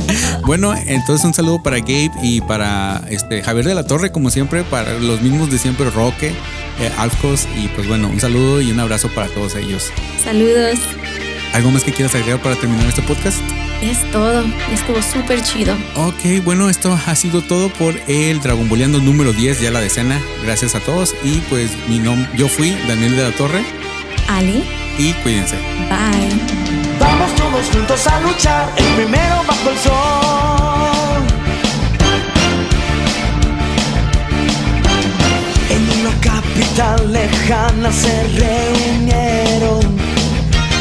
bueno, 0.46 0.74
entonces 0.86 1.24
un 1.24 1.34
saludo 1.34 1.62
para 1.62 1.78
Gabe 1.78 2.10
y 2.22 2.40
para 2.40 3.02
este 3.10 3.42
Javier 3.42 3.66
de 3.66 3.74
la 3.74 3.84
Torre, 3.84 4.12
como 4.12 4.30
siempre, 4.30 4.64
para 4.64 4.98
los 4.98 5.20
mismos 5.22 5.50
de 5.50 5.58
siempre, 5.58 5.90
Roque, 5.90 6.34
eh, 6.80 6.90
Alfcos, 6.98 7.48
y 7.56 7.68
pues 7.68 7.86
bueno, 7.88 8.08
un 8.08 8.20
saludo 8.20 8.60
y 8.60 8.70
un 8.70 8.80
abrazo 8.80 9.08
para 9.10 9.28
todos 9.28 9.54
ellos. 9.54 9.92
Saludos. 10.22 10.78
¿Algo 11.52 11.70
más 11.70 11.84
que 11.84 11.92
quieras 11.92 12.14
agregar 12.14 12.40
para 12.40 12.56
terminar 12.56 12.86
este 12.86 13.02
podcast? 13.02 13.38
Es 13.82 14.10
todo. 14.10 14.44
Estuvo 14.72 15.00
súper 15.02 15.42
chido. 15.42 15.74
Ok, 15.94 16.42
bueno, 16.44 16.68
esto 16.70 16.98
ha 17.06 17.14
sido 17.14 17.42
todo 17.42 17.68
por 17.68 17.94
el 18.08 18.40
Dragon 18.40 18.68
Boleando 18.68 19.00
número 19.00 19.32
10, 19.32 19.60
ya 19.60 19.70
la 19.70 19.80
decena. 19.80 20.20
Gracias 20.42 20.74
a 20.74 20.80
todos 20.80 21.14
y 21.22 21.40
pues 21.48 21.70
mi 21.88 21.98
nombre, 21.98 22.28
yo 22.34 22.48
fui 22.48 22.70
Daniel 22.88 23.16
de 23.16 23.22
la 23.22 23.30
Torre 23.32 23.64
Ali, 24.28 24.64
y 24.98 25.12
cuídense. 25.22 25.56
bye. 25.88 26.98
Vamos 26.98 27.34
todos 27.36 27.66
juntos 27.70 28.06
a 28.06 28.20
luchar, 28.20 28.72
el 28.76 28.86
primero 28.94 29.36
bajo 29.46 29.70
el 29.70 29.78
sol. 29.78 30.45
Capital 36.66 37.12
lejana 37.12 37.92
se 37.92 38.22
reunieron 38.38 39.80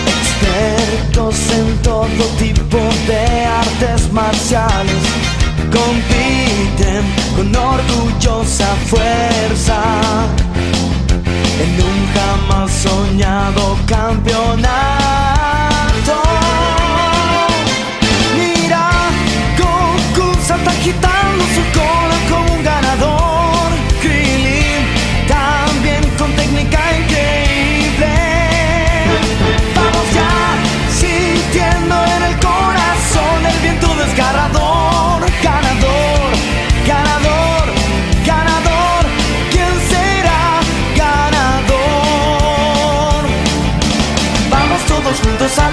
expertos 0.08 1.36
en 1.52 1.78
todo 1.82 2.26
tipo 2.40 2.78
de 3.08 3.46
artes 3.46 4.12
marciales. 4.12 5.04
Compiten 5.72 7.04
con 7.36 7.56
orgullosa 7.56 8.68
fuerza 8.88 9.82
en 11.64 11.74
un 11.90 12.08
jamás 12.14 12.72
soñado 12.72 13.78
campeonato. 13.86 14.72
Mira, 18.38 18.90
Goku 19.58 20.36
salta 20.46 20.72
agitando 20.72 21.44
su 21.56 21.80
cola 21.80 22.15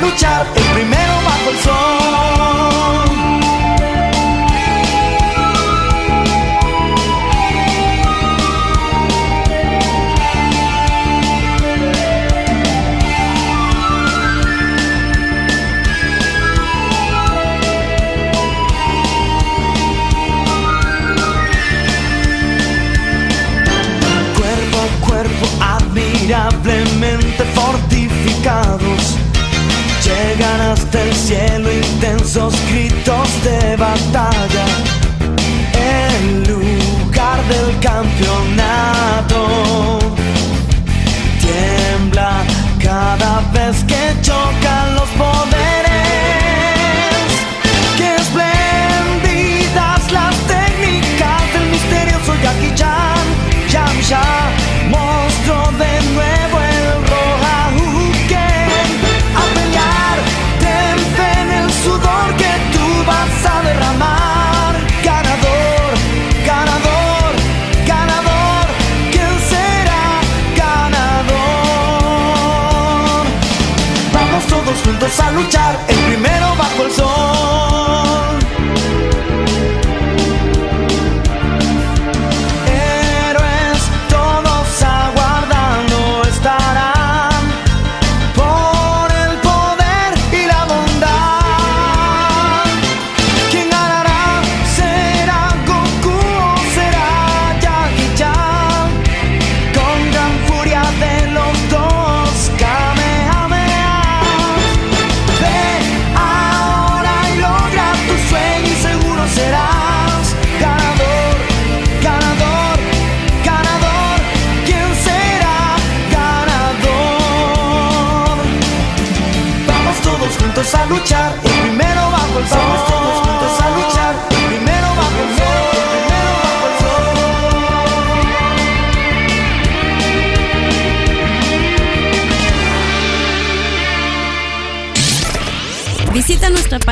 luchar, 0.03 0.47
el 0.55 0.65
primero 0.75 1.13
bajo 1.25 1.51
el 1.51 1.59
sol. 1.59 1.73
cuerpo 24.37 24.79
a 24.79 24.87
cuerpo 25.07 25.47
admirablemente 25.61 27.45
fortificados. 27.55 29.22
Llegan 30.13 30.61
hasta 30.73 31.03
el 31.03 31.15
cielo 31.15 31.73
intensos 31.73 32.55
gritos 32.71 33.29
de 33.45 33.77
batalla. 33.77 34.67
En 35.75 36.43
lugar 36.53 37.39
del 37.53 37.71
campeonato. 37.81 39.41
Tiembla 41.41 42.45
cada 42.83 43.41
vez 43.53 43.85
que 43.85 44.03
chocan 44.21 44.95
los 44.97 45.12
luchar, 75.35 75.72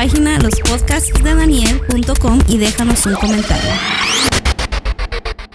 página 0.01 0.39
lospodcastsdedaniel.com 0.39 2.39
y 2.47 2.57
déjanos 2.57 3.05
un 3.05 3.13
comentario. 3.13 3.69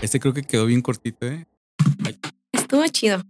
Este 0.01 0.21
creo 0.21 0.33
que 0.33 0.45
quedó 0.45 0.67
bien 0.67 0.83
cortito, 0.83 1.27
¿eh? 1.27 1.49
Estuvo 2.53 2.87
chido. 2.87 3.25